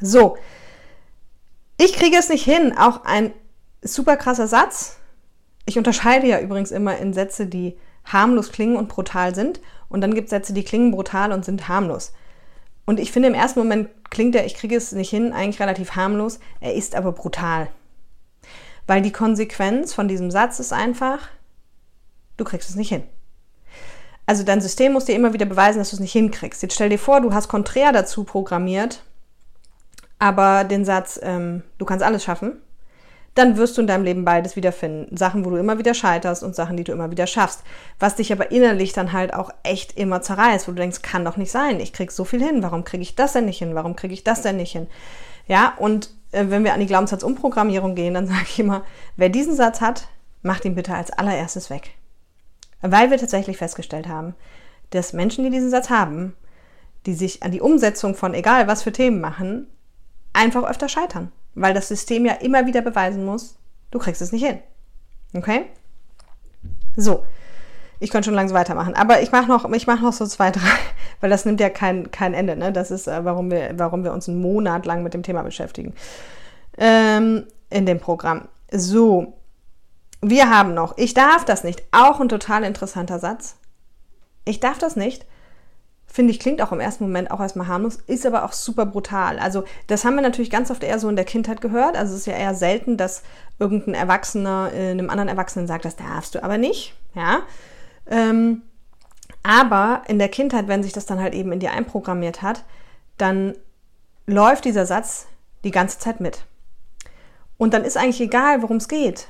So, 0.00 0.36
ich 1.78 1.94
kriege 1.94 2.16
es 2.18 2.28
nicht 2.28 2.44
hin. 2.44 2.76
Auch 2.76 3.04
ein 3.04 3.32
super 3.82 4.16
krasser 4.16 4.46
Satz. 4.46 4.98
Ich 5.64 5.78
unterscheide 5.78 6.26
ja 6.26 6.40
übrigens 6.40 6.70
immer 6.70 6.98
in 6.98 7.14
Sätze, 7.14 7.46
die 7.46 7.78
harmlos 8.04 8.52
klingen 8.52 8.76
und 8.76 8.88
brutal 8.88 9.34
sind. 9.34 9.60
Und 9.88 10.02
dann 10.02 10.14
gibt 10.14 10.26
es 10.26 10.30
Sätze, 10.30 10.52
die 10.52 10.64
klingen 10.64 10.90
brutal 10.90 11.32
und 11.32 11.44
sind 11.44 11.68
harmlos. 11.68 12.12
Und 12.84 13.00
ich 13.00 13.12
finde, 13.12 13.28
im 13.28 13.34
ersten 13.34 13.60
Moment 13.60 13.88
klingt 14.10 14.34
er, 14.34 14.44
ich 14.44 14.54
kriege 14.54 14.76
es 14.76 14.92
nicht 14.92 15.10
hin, 15.10 15.32
eigentlich 15.32 15.60
relativ 15.60 15.94
harmlos. 15.94 16.40
Er 16.60 16.74
ist 16.74 16.94
aber 16.94 17.12
brutal. 17.12 17.68
Weil 18.86 19.02
die 19.02 19.12
Konsequenz 19.12 19.92
von 19.94 20.08
diesem 20.08 20.30
Satz 20.30 20.58
ist 20.58 20.72
einfach, 20.72 21.28
du 22.38 22.44
kriegst 22.44 22.70
es 22.70 22.76
nicht 22.76 22.88
hin. 22.88 23.04
Also 24.26 24.42
dein 24.42 24.60
System 24.60 24.92
muss 24.92 25.04
dir 25.04 25.14
immer 25.14 25.32
wieder 25.32 25.46
beweisen, 25.46 25.78
dass 25.78 25.90
du 25.90 25.96
es 25.96 26.00
nicht 26.00 26.12
hinkriegst. 26.12 26.62
Jetzt 26.62 26.74
stell 26.74 26.88
dir 26.88 26.98
vor, 26.98 27.20
du 27.20 27.32
hast 27.32 27.48
konträr 27.48 27.92
dazu 27.92 28.24
programmiert, 28.24 29.02
aber 30.18 30.64
den 30.64 30.84
Satz, 30.84 31.18
ähm, 31.22 31.62
du 31.78 31.84
kannst 31.84 32.04
alles 32.04 32.24
schaffen, 32.24 32.58
dann 33.34 33.56
wirst 33.56 33.76
du 33.76 33.82
in 33.82 33.86
deinem 33.86 34.02
Leben 34.02 34.24
beides 34.24 34.56
wiederfinden. 34.56 35.16
Sachen, 35.16 35.44
wo 35.44 35.50
du 35.50 35.56
immer 35.56 35.78
wieder 35.78 35.94
scheiterst 35.94 36.42
und 36.42 36.56
Sachen, 36.56 36.76
die 36.76 36.82
du 36.82 36.90
immer 36.90 37.12
wieder 37.12 37.28
schaffst. 37.28 37.62
Was 38.00 38.16
dich 38.16 38.32
aber 38.32 38.50
innerlich 38.50 38.92
dann 38.92 39.12
halt 39.12 39.32
auch 39.32 39.50
echt 39.62 39.96
immer 39.96 40.22
zerreißt, 40.22 40.66
wo 40.66 40.72
du 40.72 40.78
denkst, 40.78 41.02
kann 41.02 41.24
doch 41.24 41.36
nicht 41.36 41.52
sein, 41.52 41.78
ich 41.78 41.92
krieg 41.92 42.10
so 42.10 42.24
viel 42.24 42.42
hin, 42.42 42.62
warum 42.64 42.82
kriege 42.82 43.02
ich 43.02 43.14
das 43.14 43.34
denn 43.34 43.44
nicht 43.44 43.58
hin, 43.58 43.76
warum 43.76 43.94
kriege 43.94 44.14
ich 44.14 44.24
das 44.24 44.42
denn 44.42 44.56
nicht 44.56 44.72
hin? 44.72 44.88
Ja, 45.46 45.74
und 45.78 46.10
äh, 46.32 46.46
wenn 46.48 46.64
wir 46.64 46.74
an 46.74 46.80
die 46.80 46.86
Glaubenssatzumprogrammierung 46.86 47.94
gehen, 47.94 48.14
dann 48.14 48.26
sage 48.28 48.46
ich 48.48 48.58
immer, 48.58 48.84
wer 49.16 49.28
diesen 49.28 49.54
Satz 49.54 49.80
hat, 49.80 50.08
macht 50.42 50.64
ihn 50.64 50.74
bitte 50.74 50.94
als 50.94 51.10
allererstes 51.10 51.70
weg. 51.70 51.90
Weil 52.80 53.10
wir 53.10 53.18
tatsächlich 53.18 53.56
festgestellt 53.56 54.08
haben, 54.08 54.34
dass 54.90 55.12
Menschen, 55.12 55.44
die 55.44 55.50
diesen 55.50 55.70
Satz 55.70 55.90
haben, 55.90 56.34
die 57.06 57.14
sich 57.14 57.42
an 57.42 57.52
die 57.52 57.60
Umsetzung 57.60 58.14
von 58.14 58.34
egal 58.34 58.66
was 58.66 58.82
für 58.82 58.92
Themen 58.92 59.20
machen, 59.20 59.68
einfach 60.38 60.64
öfter 60.64 60.88
scheitern, 60.88 61.32
weil 61.54 61.74
das 61.74 61.88
System 61.88 62.24
ja 62.24 62.34
immer 62.34 62.66
wieder 62.66 62.80
beweisen 62.80 63.24
muss, 63.24 63.58
du 63.90 63.98
kriegst 63.98 64.22
es 64.22 64.32
nicht 64.32 64.46
hin. 64.46 64.60
Okay? 65.34 65.66
So, 66.96 67.24
ich 67.98 68.10
könnte 68.10 68.26
schon 68.26 68.34
langsam 68.34 68.56
weitermachen, 68.56 68.94
aber 68.94 69.20
ich 69.20 69.32
mache 69.32 69.48
noch, 69.48 69.70
ich 69.72 69.86
mache 69.86 70.04
noch 70.04 70.12
so 70.12 70.26
zwei, 70.26 70.50
drei, 70.52 70.70
weil 71.20 71.30
das 71.30 71.44
nimmt 71.44 71.60
ja 71.60 71.70
kein, 71.70 72.10
kein 72.10 72.34
Ende. 72.34 72.56
Ne? 72.56 72.72
Das 72.72 72.90
ist, 72.90 73.08
äh, 73.08 73.24
warum 73.24 73.50
wir, 73.50 73.74
warum 73.76 74.04
wir 74.04 74.12
uns 74.12 74.28
einen 74.28 74.40
Monat 74.40 74.86
lang 74.86 75.02
mit 75.02 75.12
dem 75.12 75.24
Thema 75.24 75.42
beschäftigen 75.42 75.92
ähm, 76.78 77.46
in 77.68 77.84
dem 77.84 77.98
Programm. 77.98 78.48
So, 78.70 79.34
wir 80.20 80.50
haben 80.50 80.74
noch, 80.74 80.96
ich 80.96 81.14
darf 81.14 81.44
das 81.44 81.64
nicht. 81.64 81.82
Auch 81.90 82.20
ein 82.20 82.28
total 82.28 82.62
interessanter 82.62 83.18
Satz. 83.18 83.56
Ich 84.44 84.60
darf 84.60 84.78
das 84.78 84.94
nicht 84.94 85.26
finde 86.18 86.32
ich, 86.32 86.40
klingt 86.40 86.60
auch 86.60 86.72
im 86.72 86.80
ersten 86.80 87.04
Moment 87.04 87.30
auch 87.30 87.38
erstmal 87.38 87.68
harmlos, 87.68 88.00
ist 88.08 88.26
aber 88.26 88.44
auch 88.44 88.52
super 88.52 88.84
brutal. 88.84 89.38
Also 89.38 89.62
das 89.86 90.04
haben 90.04 90.16
wir 90.16 90.22
natürlich 90.22 90.50
ganz 90.50 90.68
oft 90.68 90.82
eher 90.82 90.98
so 90.98 91.08
in 91.08 91.14
der 91.14 91.24
Kindheit 91.24 91.60
gehört. 91.60 91.96
Also 91.96 92.12
es 92.12 92.22
ist 92.22 92.26
ja 92.26 92.32
eher 92.32 92.56
selten, 92.56 92.96
dass 92.96 93.22
irgendein 93.60 93.94
Erwachsener 93.94 94.72
äh, 94.74 94.90
einem 94.90 95.10
anderen 95.10 95.28
Erwachsenen 95.28 95.68
sagt, 95.68 95.84
das 95.84 95.94
darfst 95.94 96.34
du 96.34 96.42
aber 96.42 96.58
nicht. 96.58 96.92
Ja. 97.14 97.42
Ähm, 98.10 98.62
aber 99.44 100.02
in 100.08 100.18
der 100.18 100.28
Kindheit, 100.28 100.66
wenn 100.66 100.82
sich 100.82 100.92
das 100.92 101.06
dann 101.06 101.20
halt 101.20 101.34
eben 101.34 101.52
in 101.52 101.60
dir 101.60 101.70
einprogrammiert 101.70 102.42
hat, 102.42 102.64
dann 103.16 103.54
läuft 104.26 104.64
dieser 104.64 104.86
Satz 104.86 105.28
die 105.62 105.70
ganze 105.70 106.00
Zeit 106.00 106.18
mit. 106.18 106.46
Und 107.58 107.74
dann 107.74 107.84
ist 107.84 107.96
eigentlich 107.96 108.20
egal, 108.20 108.60
worum 108.62 108.78
es 108.78 108.88
geht. 108.88 109.28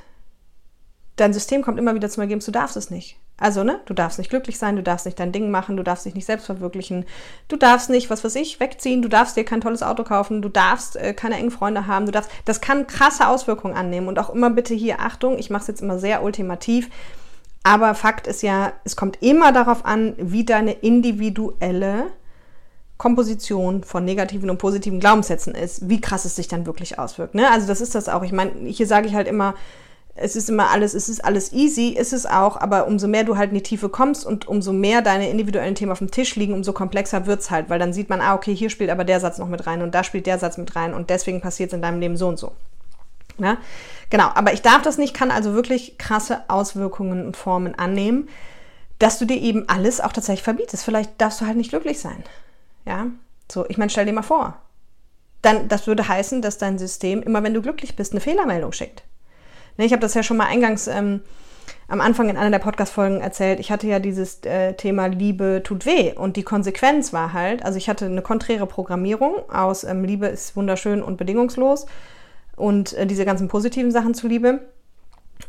Dein 1.19 1.33
System 1.33 1.63
kommt 1.63 1.79
immer 1.79 1.97
wieder 1.97 2.09
zum 2.09 2.21
Ergebnis, 2.21 2.47
du 2.47 2.53
darfst 2.53 2.77
es 2.77 2.91
nicht. 2.91 3.19
Also, 3.37 3.65
ne, 3.65 3.81
du 3.87 3.95
darfst 3.95 4.19
nicht 4.19 4.31
glücklich 4.31 4.57
sein, 4.57 4.77
du 4.77 4.83
darfst 4.85 5.05
nicht 5.05 5.19
dein 5.19 5.33
Ding 5.33 5.51
machen, 5.51 5.77
du 5.77 5.83
darfst 5.83 6.07
dich 6.07 6.15
nicht 6.15 6.27
selbst 6.27 6.47
verwirklichen, 6.47 7.05
du 7.49 7.57
darfst 7.57 7.91
nicht, 7.91 8.09
was 8.09 8.23
weiß 8.23 8.37
ich, 8.37 8.61
wegziehen, 8.61 9.03
du 9.03 9.09
darfst 9.09 9.37
dir 9.37 9.45
kein 9.45 9.61
tolles 9.61 9.83
Auto 9.83 10.05
kaufen, 10.05 10.43
du 10.43 10.49
darfst 10.49 10.97
äh, 10.97 11.13
keine 11.15 11.37
engen 11.37 11.51
Freunde 11.51 11.89
haben, 11.89 12.07
du 12.07 12.13
darfst, 12.13 12.31
das 12.45 12.61
kann 12.61 12.87
krasse 12.87 13.27
Auswirkungen 13.27 13.75
annehmen 13.75 14.07
und 14.07 14.19
auch 14.19 14.31
immer 14.31 14.51
bitte 14.51 14.75
hier 14.75 15.01
Achtung, 15.01 15.39
ich 15.39 15.51
mache 15.51 15.63
es 15.63 15.69
jetzt 15.69 15.83
immer 15.83 15.99
sehr 15.99 16.23
ultimativ, 16.23 16.89
aber 17.65 17.95
Fakt 17.95 18.29
ist 18.29 18.43
ja, 18.43 18.73
es 18.85 18.95
kommt 18.95 19.21
immer 19.21 19.53
darauf 19.53 19.85
an, 19.85 20.15
wie 20.19 20.45
deine 20.45 20.73
individuelle 20.73 22.07
Komposition 22.97 23.85
von 23.85 24.05
negativen 24.05 24.51
und 24.51 24.59
positiven 24.59 25.01
Glaubenssätzen 25.01 25.55
ist, 25.55 25.89
wie 25.89 26.01
krass 26.01 26.25
es 26.25 26.35
sich 26.35 26.49
dann 26.49 26.67
wirklich 26.67 26.99
auswirkt. 26.99 27.35
Ne? 27.35 27.49
Also 27.51 27.67
das 27.69 27.81
ist 27.81 27.95
das 27.95 28.09
auch. 28.09 28.25
Ich 28.25 28.33
meine, 28.33 28.53
hier 28.69 28.87
sage 28.87 29.07
ich 29.07 29.15
halt 29.15 29.29
immer, 29.29 29.55
es 30.21 30.37
ist 30.37 30.51
immer 30.51 30.71
alles, 30.71 30.95
es 30.95 31.09
ist 31.09 31.25
alles 31.25 31.53
easy, 31.53 31.91
ist 31.91 32.13
es 32.13 32.27
auch, 32.27 32.57
aber 32.57 32.87
umso 32.87 33.07
mehr 33.09 33.25
du 33.25 33.37
halt 33.37 33.51
in 33.51 33.57
die 33.57 33.63
Tiefe 33.63 33.89
kommst 33.89 34.27
und 34.27 34.49
umso 34.49 34.73
mehr 34.73 35.03
deine 35.03 35.31
individuellen 35.31 35.75
Themen 35.75 35.93
auf 35.93 35.99
dem 35.99 36.11
Tisch 36.11 36.37
liegen, 36.37 36.55
umso 36.55 36.73
komplexer 36.73 37.27
wird 37.27 37.41
es 37.41 37.51
halt, 37.51 37.71
weil 37.71 37.79
dann 37.79 37.93
sieht 37.93 38.09
man, 38.09 38.21
ah, 38.21 38.35
okay, 38.35 38.55
hier 38.55 38.71
spielt 38.71 38.91
aber 38.91 39.05
der 39.05 39.21
Satz 39.21 39.39
noch 39.39 39.49
mit 39.49 39.67
rein 39.67 39.83
und 39.83 39.95
da 39.95 40.05
spielt 40.05 40.27
der 40.27 40.39
Satz 40.39 40.59
mit 40.59 40.75
rein 40.77 40.95
und 40.95 41.11
deswegen 41.11 41.41
passiert 41.41 41.71
es 41.71 41.75
in 41.75 41.83
deinem 41.83 42.01
Leben 42.01 42.17
so 42.17 42.29
und 42.29 42.39
so. 42.39 42.53
Ja? 43.39 43.59
Genau, 44.11 44.31
aber 44.35 44.53
ich 44.53 44.63
darf 44.63 44.83
das 44.83 44.99
nicht, 44.99 45.15
kann 45.15 45.31
also 45.31 45.55
wirklich 45.55 45.99
krasse 45.99 46.43
Auswirkungen 46.49 47.27
und 47.27 47.37
Formen 47.37 47.79
annehmen, 47.79 48.29
dass 48.99 49.19
du 49.19 49.25
dir 49.25 49.41
eben 49.41 49.69
alles 49.69 50.01
auch 50.01 50.13
tatsächlich 50.13 50.43
verbietest. 50.43 50.85
Vielleicht 50.85 51.21
darfst 51.21 51.41
du 51.41 51.47
halt 51.47 51.57
nicht 51.57 51.71
glücklich 51.71 52.01
sein. 52.01 52.25
Ja, 52.85 53.07
so, 53.51 53.67
ich 53.69 53.79
meine, 53.79 53.91
stell 53.91 54.07
dir 54.07 54.13
mal 54.13 54.23
vor. 54.23 54.57
Dann, 55.43 55.69
das 55.69 55.87
würde 55.87 56.09
heißen, 56.09 56.43
dass 56.43 56.59
dein 56.59 56.79
System 56.79 57.23
immer, 57.23 57.43
wenn 57.45 57.55
du 57.55 57.63
glücklich 57.63 57.95
bist, 57.95 58.13
eine 58.13 58.21
Fehlermeldung 58.21 58.73
schickt. 58.73 59.05
Ne, 59.79 59.87
ich 59.87 59.93
habe 59.93 60.03
das 60.03 60.15
ja 60.15 60.23
schon 60.23 60.37
mal 60.37 60.47
eingangs 60.47 60.89
ähm, 60.89 61.23
am 61.87 62.01
Anfang 62.01 62.29
in 62.29 62.37
einer 62.37 62.51
der 62.51 62.59
Podcast-Folgen 62.59 63.21
erzählt. 63.21 63.61
Ich 63.61 63.71
hatte 63.71 63.87
ja 63.87 64.01
dieses 64.01 64.45
äh, 64.45 64.75
Thema 64.75 65.07
Liebe 65.07 65.63
tut 65.65 65.87
weh. 65.87 66.13
Und 66.13 66.37
die 66.37 66.43
Konsequenz 66.43 67.13
war 67.13 67.33
halt, 67.33 67.65
also 67.65 67.79
ich 67.79 67.89
hatte 67.89 68.07
eine 68.07 68.21
konträre 68.21 68.67
Programmierung 68.67 69.49
aus 69.49 69.85
ähm, 69.85 70.05
Liebe 70.05 70.27
ist 70.27 70.57
wunderschön 70.57 71.03
und 71.03 71.17
bedingungslos 71.17 71.87
und 72.57 72.93
äh, 72.95 73.07
diese 73.07 73.25
ganzen 73.25 73.49
positiven 73.49 73.93
Sachen 73.93 74.15
zu 74.15 74.27
Liebe. 74.29 74.61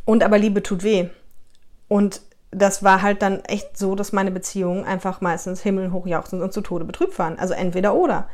Und 0.05 0.23
aber 0.23 0.37
Liebe 0.37 0.61
tut 0.61 0.83
weh. 0.83 1.09
Und 1.87 2.21
das 2.51 2.83
war 2.83 3.01
halt 3.01 3.23
dann 3.23 3.43
echt 3.45 3.77
so, 3.77 3.95
dass 3.95 4.13
meine 4.13 4.31
Beziehungen 4.31 4.85
einfach 4.85 5.21
meistens 5.21 5.61
himmelhoch 5.61 6.05
jauchzend 6.05 6.43
und 6.43 6.53
zu 6.53 6.61
Tode 6.61 6.85
betrübt 6.85 7.17
waren. 7.17 7.39
Also 7.39 7.55
entweder 7.55 7.95
oder. 7.95 8.27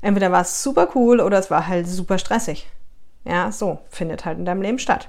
Entweder 0.00 0.32
war 0.32 0.40
es 0.40 0.62
super 0.62 0.88
cool 0.94 1.20
oder 1.20 1.38
es 1.38 1.50
war 1.50 1.68
halt 1.68 1.86
super 1.86 2.18
stressig. 2.18 2.68
Ja, 3.24 3.52
so 3.52 3.78
findet 3.90 4.24
halt 4.24 4.38
in 4.38 4.46
deinem 4.46 4.62
Leben 4.62 4.78
statt. 4.78 5.08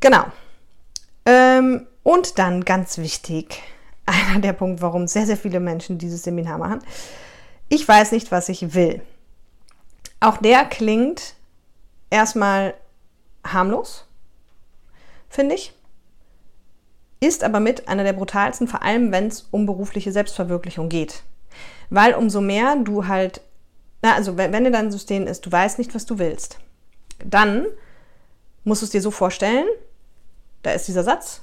Genau. 0.00 0.24
Ähm, 1.26 1.86
und 2.02 2.38
dann 2.38 2.64
ganz 2.64 2.98
wichtig, 2.98 3.62
einer 4.06 4.40
der 4.40 4.52
Punkte, 4.52 4.82
warum 4.82 5.06
sehr, 5.06 5.26
sehr 5.26 5.36
viele 5.36 5.60
Menschen 5.60 5.98
dieses 5.98 6.22
Seminar 6.22 6.58
machen. 6.58 6.80
Ich 7.68 7.86
weiß 7.86 8.12
nicht, 8.12 8.32
was 8.32 8.48
ich 8.48 8.74
will. 8.74 9.02
Auch 10.20 10.38
der 10.38 10.64
klingt 10.64 11.34
erstmal 12.10 12.74
harmlos, 13.44 14.06
finde 15.28 15.54
ich. 15.54 15.74
Ist 17.20 17.44
aber 17.44 17.60
mit 17.60 17.88
einer 17.88 18.04
der 18.04 18.12
brutalsten, 18.12 18.68
vor 18.68 18.82
allem 18.82 19.12
wenn 19.12 19.26
es 19.26 19.48
um 19.50 19.66
berufliche 19.66 20.12
Selbstverwirklichung 20.12 20.88
geht. 20.88 21.24
Weil 21.90 22.14
umso 22.14 22.40
mehr 22.40 22.76
du 22.76 23.06
halt, 23.06 23.40
na, 24.02 24.14
also 24.14 24.36
wenn, 24.36 24.64
dir 24.64 24.70
dein 24.70 24.92
System 24.92 25.26
ist, 25.26 25.44
du 25.44 25.52
weißt 25.52 25.78
nicht, 25.78 25.94
was 25.94 26.06
du 26.06 26.18
willst, 26.18 26.58
dann 27.24 27.66
musst 28.64 28.82
du 28.82 28.86
es 28.86 28.90
dir 28.90 29.02
so 29.02 29.10
vorstellen, 29.10 29.66
da 30.62 30.72
ist 30.72 30.88
dieser 30.88 31.04
Satz, 31.04 31.42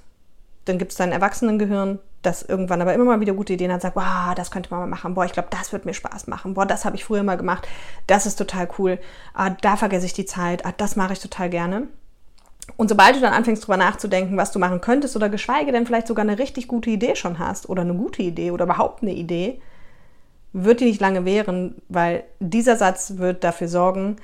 dann 0.65 0.78
gibt 0.78 0.91
es 0.91 0.97
dein 0.97 1.12
Erwachsenengehirn, 1.12 1.99
das 2.21 2.41
irgendwann 2.41 2.82
aber 2.82 2.93
immer 2.93 3.06
mal 3.06 3.19
wieder 3.19 3.34
gute 3.34 3.54
Ideen 3.54 3.71
hat, 3.71 3.82
sagt, 3.82 3.95
wow, 3.95 4.34
das 4.36 4.51
könnte 4.51 4.71
man 4.71 4.80
mal 4.82 4.88
machen, 4.88 5.13
boah, 5.13 5.25
ich 5.25 5.32
glaube, 5.32 5.49
das 5.51 5.71
wird 5.71 5.86
mir 5.86 5.93
Spaß 5.93 6.28
machen, 6.28 6.56
boah, 6.56 6.65
das 6.65 6.86
habe 6.86 6.95
ich 6.95 7.06
früher 7.06 7.23
mal 7.23 7.38
gemacht, 7.38 7.67
das 8.08 8.25
ist 8.25 8.36
total 8.36 8.67
cool, 8.80 8.99
ah, 9.34 9.51
da 9.51 9.78
vergesse 9.78 10.08
ich 10.08 10.13
die 10.13 10.25
Zeit, 10.25 10.65
ah, 10.65 10.73
das 10.75 10.95
mache 10.95 11.13
ich 11.13 11.19
total 11.19 11.49
gerne. 11.49 11.88
Und 12.78 12.89
sobald 12.89 13.15
du 13.15 13.19
dann 13.19 13.34
anfängst 13.34 13.63
drüber 13.63 13.78
nachzudenken, 13.78 14.38
was 14.38 14.51
du 14.51 14.58
machen 14.58 14.82
könntest 14.82 15.15
oder 15.15 15.30
geschweige 15.30 15.71
denn 15.71 15.86
vielleicht 15.86 16.08
sogar 16.08 16.23
eine 16.23 16.39
richtig 16.39 16.67
gute 16.67 16.89
Idee 16.89 17.15
schon 17.15 17.38
hast 17.38 17.69
oder 17.69 17.84
eine 17.84 17.93
gute 17.93 18.23
Idee 18.23 18.49
oder 18.49 18.65
überhaupt 18.65 19.04
eine 19.04 19.13
Idee, 19.13 19.62
wird 20.51 20.80
die 20.80 20.86
nicht 20.86 21.01
lange 21.01 21.25
währen, 21.25 21.75
weil 21.89 22.23
dieser 22.39 22.75
Satz 22.75 23.17
wird 23.17 23.43
dafür 23.43 23.67
sorgen, 23.67 24.15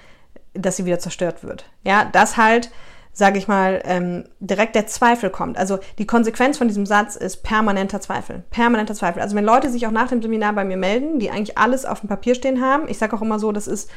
dass 0.53 0.77
sie 0.77 0.85
wieder 0.85 0.97
zerstört 0.97 1.43
wird. 1.43 1.65
Ja, 1.83 2.05
das 2.05 2.37
halt 2.37 2.71
sage 3.13 3.37
ich 3.37 3.47
mal, 3.47 3.81
ähm, 3.85 4.25
direkt 4.39 4.75
der 4.75 4.87
Zweifel 4.87 5.29
kommt. 5.29 5.57
Also 5.57 5.79
die 5.97 6.05
Konsequenz 6.05 6.57
von 6.57 6.67
diesem 6.67 6.85
Satz 6.85 7.15
ist 7.15 7.43
permanenter 7.43 7.99
Zweifel. 7.99 8.43
Permanenter 8.51 8.93
Zweifel. 8.93 9.21
Also 9.21 9.35
wenn 9.35 9.43
Leute 9.43 9.69
sich 9.69 9.85
auch 9.85 9.91
nach 9.91 10.07
dem 10.07 10.21
Seminar 10.21 10.53
bei 10.53 10.63
mir 10.63 10.77
melden, 10.77 11.19
die 11.19 11.29
eigentlich 11.29 11.57
alles 11.57 11.85
auf 11.85 11.99
dem 11.99 12.09
Papier 12.09 12.35
stehen 12.35 12.61
haben, 12.61 12.87
ich 12.87 12.97
sage 12.97 13.15
auch 13.15 13.21
immer 13.21 13.39
so, 13.39 13.51
das 13.51 13.67
ist 13.67 13.89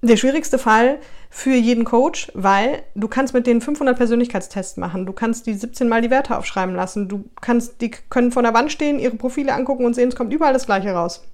der 0.00 0.16
schwierigste 0.16 0.58
Fall 0.58 0.98
für 1.28 1.54
jeden 1.54 1.84
Coach, 1.84 2.30
weil 2.34 2.82
du 2.94 3.08
kannst 3.08 3.34
mit 3.34 3.46
denen 3.46 3.60
500 3.60 3.96
Persönlichkeitstests 3.96 4.76
machen, 4.76 5.06
du 5.06 5.12
kannst 5.12 5.46
die 5.46 5.54
17 5.54 5.88
mal 5.88 6.00
die 6.00 6.10
Werte 6.10 6.38
aufschreiben 6.38 6.74
lassen, 6.74 7.08
du 7.08 7.24
kannst, 7.40 7.80
die 7.80 7.90
können 7.90 8.32
vor 8.32 8.42
der 8.42 8.54
Wand 8.54 8.70
stehen, 8.70 9.00
ihre 9.00 9.16
Profile 9.16 9.52
angucken 9.52 9.84
und 9.84 9.94
sehen, 9.94 10.08
es 10.08 10.16
kommt 10.16 10.32
überall 10.32 10.52
das 10.52 10.66
Gleiche 10.66 10.92
raus. 10.92 11.24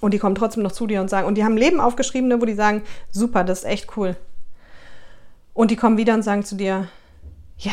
Und 0.00 0.14
die 0.14 0.18
kommen 0.18 0.34
trotzdem 0.34 0.62
noch 0.62 0.72
zu 0.72 0.86
dir 0.86 1.00
und 1.00 1.10
sagen, 1.10 1.26
und 1.26 1.36
die 1.36 1.44
haben 1.44 1.56
Leben 1.56 1.80
aufgeschrieben, 1.80 2.40
wo 2.40 2.46
die 2.46 2.54
sagen, 2.54 2.82
super, 3.10 3.44
das 3.44 3.60
ist 3.60 3.64
echt 3.64 3.96
cool. 3.96 4.16
Und 5.58 5.72
die 5.72 5.76
kommen 5.76 5.96
wieder 5.96 6.14
und 6.14 6.22
sagen 6.22 6.44
zu 6.44 6.54
dir, 6.54 6.86
ja, 7.56 7.72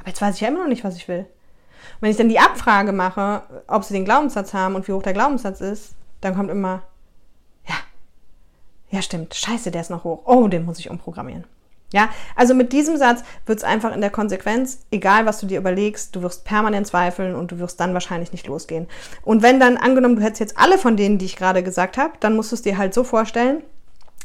aber 0.00 0.08
jetzt 0.08 0.20
weiß 0.20 0.34
ich 0.34 0.40
ja 0.40 0.48
immer 0.48 0.62
noch 0.62 0.68
nicht, 0.68 0.82
was 0.82 0.96
ich 0.96 1.06
will. 1.06 1.20
Und 1.20 2.00
wenn 2.00 2.10
ich 2.10 2.16
dann 2.16 2.28
die 2.28 2.40
Abfrage 2.40 2.90
mache, 2.90 3.42
ob 3.68 3.84
sie 3.84 3.94
den 3.94 4.04
Glaubenssatz 4.04 4.52
haben 4.52 4.74
und 4.74 4.88
wie 4.88 4.92
hoch 4.92 5.04
der 5.04 5.12
Glaubenssatz 5.12 5.60
ist, 5.60 5.94
dann 6.20 6.34
kommt 6.34 6.50
immer, 6.50 6.82
ja, 7.68 7.76
ja 8.90 9.00
stimmt, 9.00 9.36
scheiße, 9.36 9.70
der 9.70 9.82
ist 9.82 9.90
noch 9.90 10.02
hoch. 10.02 10.22
Oh, 10.24 10.48
den 10.48 10.64
muss 10.64 10.80
ich 10.80 10.90
umprogrammieren. 10.90 11.44
Ja, 11.92 12.08
also 12.34 12.52
mit 12.52 12.72
diesem 12.72 12.96
Satz 12.96 13.22
wird 13.46 13.58
es 13.58 13.64
einfach 13.64 13.94
in 13.94 14.00
der 14.00 14.10
Konsequenz, 14.10 14.80
egal 14.90 15.24
was 15.24 15.38
du 15.38 15.46
dir 15.46 15.60
überlegst, 15.60 16.16
du 16.16 16.22
wirst 16.22 16.44
permanent 16.44 16.88
zweifeln 16.88 17.36
und 17.36 17.52
du 17.52 17.60
wirst 17.60 17.78
dann 17.78 17.94
wahrscheinlich 17.94 18.32
nicht 18.32 18.48
losgehen. 18.48 18.88
Und 19.22 19.44
wenn 19.44 19.60
dann 19.60 19.76
angenommen, 19.76 20.16
du 20.16 20.22
hättest 20.22 20.40
jetzt 20.40 20.58
alle 20.58 20.78
von 20.78 20.96
denen, 20.96 21.18
die 21.18 21.26
ich 21.26 21.36
gerade 21.36 21.62
gesagt 21.62 21.96
habe, 21.96 22.14
dann 22.18 22.34
musst 22.34 22.50
du 22.50 22.56
es 22.56 22.62
dir 22.62 22.76
halt 22.76 22.92
so 22.92 23.04
vorstellen, 23.04 23.62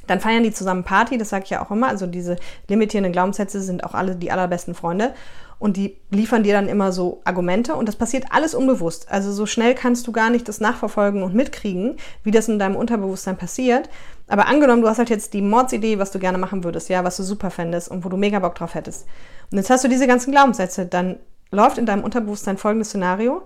dann 0.08 0.20
feiern 0.20 0.44
die 0.44 0.52
zusammen 0.52 0.84
Party, 0.84 1.18
das 1.18 1.30
sage 1.30 1.46
ich 1.46 1.50
ja 1.52 1.64
auch 1.64 1.72
immer. 1.72 1.88
Also 1.88 2.08
diese 2.08 2.38
limitierenden 2.68 3.14
Glaubenssätze 3.14 3.62
sind 3.62 3.84
auch 3.84 3.94
alle 3.94 4.16
die 4.16 4.32
allerbesten 4.32 4.76
Freunde. 4.76 5.14
Und 5.60 5.78
die 5.78 5.98
liefern 6.10 6.44
dir 6.44 6.54
dann 6.54 6.68
immer 6.68 6.92
so 6.92 7.22
Argumente 7.24 7.76
und 7.76 7.88
das 7.88 7.96
passiert 7.96 8.26
alles 8.32 8.54
unbewusst. 8.54 9.10
Also 9.10 9.32
so 9.32 9.46
schnell 9.46 9.76
kannst 9.76 10.06
du 10.06 10.12
gar 10.12 10.30
nicht 10.30 10.50
das 10.50 10.60
nachverfolgen 10.60 11.24
und 11.24 11.34
mitkriegen, 11.36 11.96
wie 12.24 12.32
das 12.32 12.50
in 12.50 12.60
deinem 12.60 12.76
Unterbewusstsein 12.76 13.38
passiert. 13.38 13.90
Aber 14.28 14.48
angenommen, 14.48 14.82
du 14.82 14.90
hast 14.90 14.98
halt 14.98 15.10
jetzt 15.10 15.34
die 15.34 15.42
Mordsidee, 15.42 16.00
was 16.00 16.12
du 16.12 16.20
gerne 16.20 16.38
machen 16.38 16.66
würdest, 16.66 16.90
ja, 16.90 17.06
was 17.06 17.16
du 17.16 17.24
super 17.24 17.50
fändest 17.50 17.90
und 17.90 18.04
wo 18.04 18.10
du 18.10 18.18
mega 18.18 18.40
Bock 18.40 18.56
drauf 18.56 18.76
hättest. 18.76 19.06
Und 19.52 19.58
jetzt 19.58 19.70
hast 19.70 19.86
du 19.86 19.88
diese 19.88 20.06
ganzen 20.06 20.32
Glaubenssätze, 20.32 20.86
dann 20.86 21.20
läuft 21.52 21.78
in 21.78 21.86
deinem 21.86 22.04
Unterbewusstsein 22.04 22.58
folgendes 22.58 22.90
Szenario. 22.90 23.44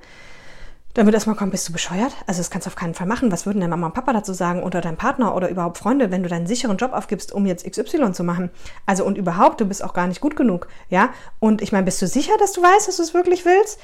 Wird 1.06 1.14
erstmal 1.14 1.36
kommen, 1.36 1.52
bist 1.52 1.70
du 1.70 1.74
bescheuert? 1.74 2.12
Also 2.26 2.40
das 2.40 2.50
kannst 2.50 2.66
du 2.66 2.70
auf 2.70 2.76
keinen 2.76 2.96
Fall 2.96 3.06
machen. 3.06 3.32
Was 3.32 3.46
würden 3.46 3.62
denn 3.62 3.70
Mama 3.70 3.86
und 3.86 3.94
Papa 3.94 4.14
dazu 4.14 4.34
sagen 4.34 4.64
oder 4.64 4.82
dein 4.82 4.98
Partner 4.98 5.36
oder 5.36 5.48
überhaupt 5.48 5.78
Freunde, 5.78 6.10
wenn 6.10 6.24
du 6.24 6.30
deinen 6.30 6.48
sicheren 6.48 6.78
Job 6.78 6.92
aufgibst, 6.92 7.32
um 7.32 7.46
jetzt 7.46 7.70
XY 7.70 8.14
zu 8.14 8.24
machen? 8.24 8.50
Also 8.88 9.06
und 9.06 9.16
überhaupt, 9.16 9.62
du 9.62 9.66
bist 9.66 9.84
auch 9.84 9.94
gar 9.94 10.08
nicht 10.08 10.22
gut 10.22 10.36
genug, 10.36 10.68
ja? 10.90 11.12
Und 11.40 11.62
ich 11.62 11.72
meine, 11.72 11.86
bist 11.86 12.02
du 12.02 12.08
sicher, 12.08 12.34
dass 12.40 12.54
du 12.54 12.64
weißt, 12.64 12.88
dass 12.88 12.98
du 12.98 13.04
es 13.04 13.14
wirklich 13.14 13.46
willst? 13.46 13.80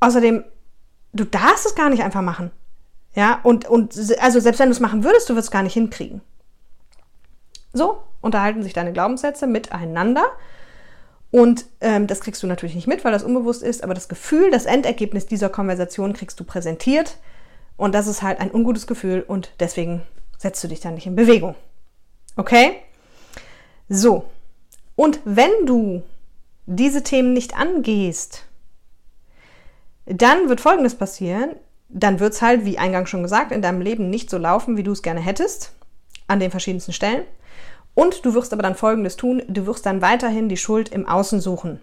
Außerdem, 0.00 0.42
du 1.12 1.24
darfst 1.24 1.64
es 1.64 1.76
gar 1.76 1.90
nicht 1.90 2.02
einfach 2.02 2.22
machen. 2.22 2.50
Ja, 3.14 3.38
und, 3.44 3.68
und 3.68 3.96
also 4.20 4.40
selbst 4.40 4.58
wenn 4.58 4.68
du 4.68 4.74
es 4.74 4.80
machen 4.80 5.04
würdest, 5.04 5.28
du 5.28 5.34
würdest 5.34 5.48
es 5.48 5.52
gar 5.52 5.62
nicht 5.62 5.74
hinkriegen. 5.74 6.22
So 7.72 8.02
unterhalten 8.20 8.64
sich 8.64 8.72
deine 8.72 8.92
Glaubenssätze 8.92 9.46
miteinander 9.46 10.24
und 11.32 11.64
ähm, 11.80 12.06
das 12.06 12.20
kriegst 12.20 12.42
du 12.42 12.46
natürlich 12.46 12.74
nicht 12.74 12.86
mit, 12.86 13.04
weil 13.04 13.12
das 13.12 13.24
unbewusst 13.24 13.62
ist, 13.62 13.82
aber 13.82 13.94
das 13.94 14.08
Gefühl, 14.08 14.50
das 14.50 14.66
Endergebnis 14.66 15.24
dieser 15.24 15.48
Konversation 15.48 16.12
kriegst 16.12 16.38
du 16.38 16.44
präsentiert. 16.44 17.16
Und 17.78 17.94
das 17.94 18.06
ist 18.06 18.22
halt 18.22 18.38
ein 18.38 18.52
ungutes 18.52 18.86
Gefühl 18.86 19.24
und 19.26 19.50
deswegen 19.58 20.02
setzt 20.36 20.62
du 20.62 20.68
dich 20.68 20.80
dann 20.80 20.94
nicht 20.94 21.06
in 21.06 21.16
Bewegung. 21.16 21.54
Okay? 22.36 22.76
So. 23.88 24.26
Und 24.94 25.20
wenn 25.24 25.50
du 25.64 26.02
diese 26.66 27.02
Themen 27.02 27.32
nicht 27.32 27.56
angehst, 27.56 28.44
dann 30.04 30.50
wird 30.50 30.60
Folgendes 30.60 30.96
passieren. 30.96 31.56
Dann 31.88 32.20
wird 32.20 32.34
es 32.34 32.42
halt, 32.42 32.66
wie 32.66 32.76
eingangs 32.76 33.08
schon 33.08 33.22
gesagt, 33.22 33.52
in 33.52 33.62
deinem 33.62 33.80
Leben 33.80 34.10
nicht 34.10 34.28
so 34.28 34.36
laufen, 34.36 34.76
wie 34.76 34.82
du 34.82 34.92
es 34.92 35.02
gerne 35.02 35.20
hättest, 35.20 35.72
an 36.28 36.40
den 36.40 36.50
verschiedensten 36.50 36.92
Stellen. 36.92 37.24
Und 37.94 38.24
du 38.24 38.34
wirst 38.34 38.52
aber 38.52 38.62
dann 38.62 38.74
Folgendes 38.74 39.16
tun, 39.16 39.42
du 39.48 39.66
wirst 39.66 39.86
dann 39.86 40.02
weiterhin 40.02 40.48
die 40.48 40.56
Schuld 40.56 40.88
im 40.88 41.06
Außen 41.06 41.40
suchen. 41.40 41.80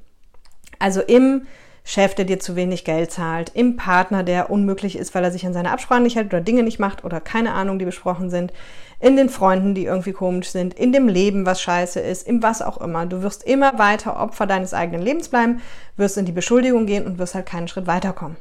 Also 0.80 1.02
im 1.02 1.45
Chef, 1.84 2.13
der 2.13 2.26
dir 2.26 2.39
zu 2.39 2.56
wenig 2.56 2.84
Geld 2.84 3.12
zahlt, 3.12 3.52
im 3.56 3.76
Partner, 3.76 4.24
der 4.24 4.50
unmöglich 4.50 4.95
ist, 4.95 5.15
weil 5.15 5.24
er 5.24 5.32
sich 5.32 5.45
an 5.45 5.54
seine 5.54 5.72
Absprachen 5.72 6.04
nicht 6.04 6.15
hält 6.15 6.28
oder 6.28 6.41
Dinge 6.41 6.63
nicht 6.63 6.80
macht 6.80 7.04
oder 7.04 7.19
keine 7.19 7.54
Ahnung, 7.54 7.80
die 7.80 7.86
besprochen 7.86 8.30
sind, 8.30 8.54
in 9.00 9.15
den 9.15 9.30
Freunden, 9.30 9.74
die 9.74 9.86
irgendwie 9.86 10.12
komisch 10.12 10.50
sind, 10.50 10.74
in 10.74 10.91
dem 10.91 11.08
Leben, 11.08 11.45
was 11.45 11.62
scheiße 11.62 12.00
ist, 12.00 12.28
im 12.28 12.43
was 12.43 12.62
auch 12.62 12.80
immer. 12.80 13.06
Du 13.06 13.22
wirst 13.22 13.43
immer 13.43 13.80
weiter 13.80 14.19
Opfer 14.19 14.45
deines 14.45 14.74
eigenen 14.74 15.02
Lebens 15.02 15.30
bleiben, 15.30 15.62
wirst 15.95 16.17
in 16.17 16.26
die 16.26 16.32
Beschuldigung 16.32 16.86
gehen 16.86 17.06
und 17.06 17.17
wirst 17.17 17.34
halt 17.34 17.45
keinen 17.45 17.67
Schritt 17.67 17.88
weiterkommen. 17.88 18.38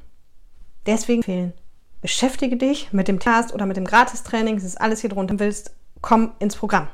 Deswegen 0.87 1.23
fehlen. 1.23 1.53
Beschäftige 2.01 2.57
dich 2.57 2.93
mit 2.93 3.09
dem 3.09 3.19
Test 3.19 3.55
oder 3.55 3.67
mit 3.67 3.77
dem 3.77 3.85
Gratistraining, 3.85 4.57
das 4.57 4.65
ist 4.65 4.81
alles 4.81 5.01
hier 5.01 5.11
drunter 5.11 5.39
willst, 5.39 5.75
komm 6.01 6.33
ins 6.39 6.57
Programm. 6.57 6.89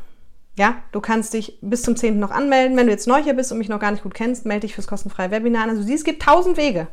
Ja, 0.56 0.76
du 0.92 1.00
kannst 1.00 1.34
dich 1.34 1.58
bis 1.62 1.82
zum 1.82 1.96
10. 1.96 2.18
noch 2.18 2.30
anmelden. 2.30 2.76
Wenn 2.76 2.86
du 2.86 2.92
jetzt 2.92 3.08
neu 3.08 3.22
hier 3.22 3.34
bist 3.34 3.50
und 3.50 3.58
mich 3.58 3.68
noch 3.68 3.80
gar 3.80 3.90
nicht 3.90 4.04
gut 4.04 4.14
kennst, 4.14 4.46
melde 4.46 4.66
dich 4.66 4.74
fürs 4.74 4.86
kostenfreie 4.86 5.30
Webinar. 5.30 5.68
Also 5.68 5.80
du 5.80 5.86
siehst, 5.86 6.00
es 6.00 6.04
gibt 6.04 6.22
tausend 6.22 6.56
Wege. 6.56 6.86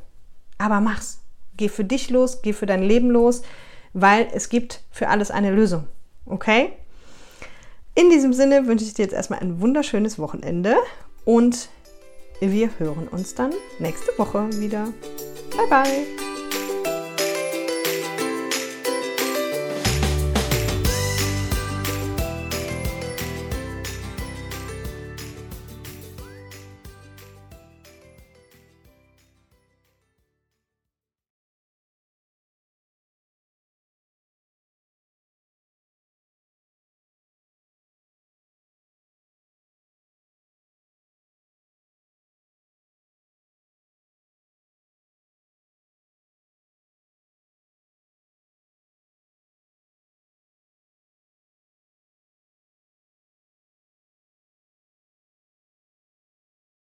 Aber 0.58 0.82
mach's. 0.82 1.20
Geh 1.58 1.70
für 1.70 1.84
dich 1.84 2.10
los, 2.10 2.42
geh 2.42 2.54
für 2.54 2.66
dein 2.66 2.82
Leben 2.82 3.12
los, 3.12 3.44
weil 3.94 4.28
es 4.34 4.50
gibt 4.50 4.82
für 4.90 5.10
alles 5.10 5.30
eine 5.30 5.52
Lösung. 5.52 5.88
Okay? 6.26 6.74
In 7.94 8.10
diesem 8.10 8.34
Sinne 8.34 8.68
wünsche 8.68 8.86
ich 8.86 8.94
dir 8.94 9.04
jetzt 9.04 9.14
erstmal 9.14 9.40
ein 9.40 9.60
wunderschönes 9.60 10.18
Wochenende 10.18 10.76
und 11.26 11.70
wir 12.40 12.70
hören 12.80 13.08
uns 13.10 13.36
dann 13.36 13.52
nächste 13.80 14.18
Woche 14.18 14.50
wieder. 14.60 14.88
Bye 15.56 15.68
bye! 15.70 16.31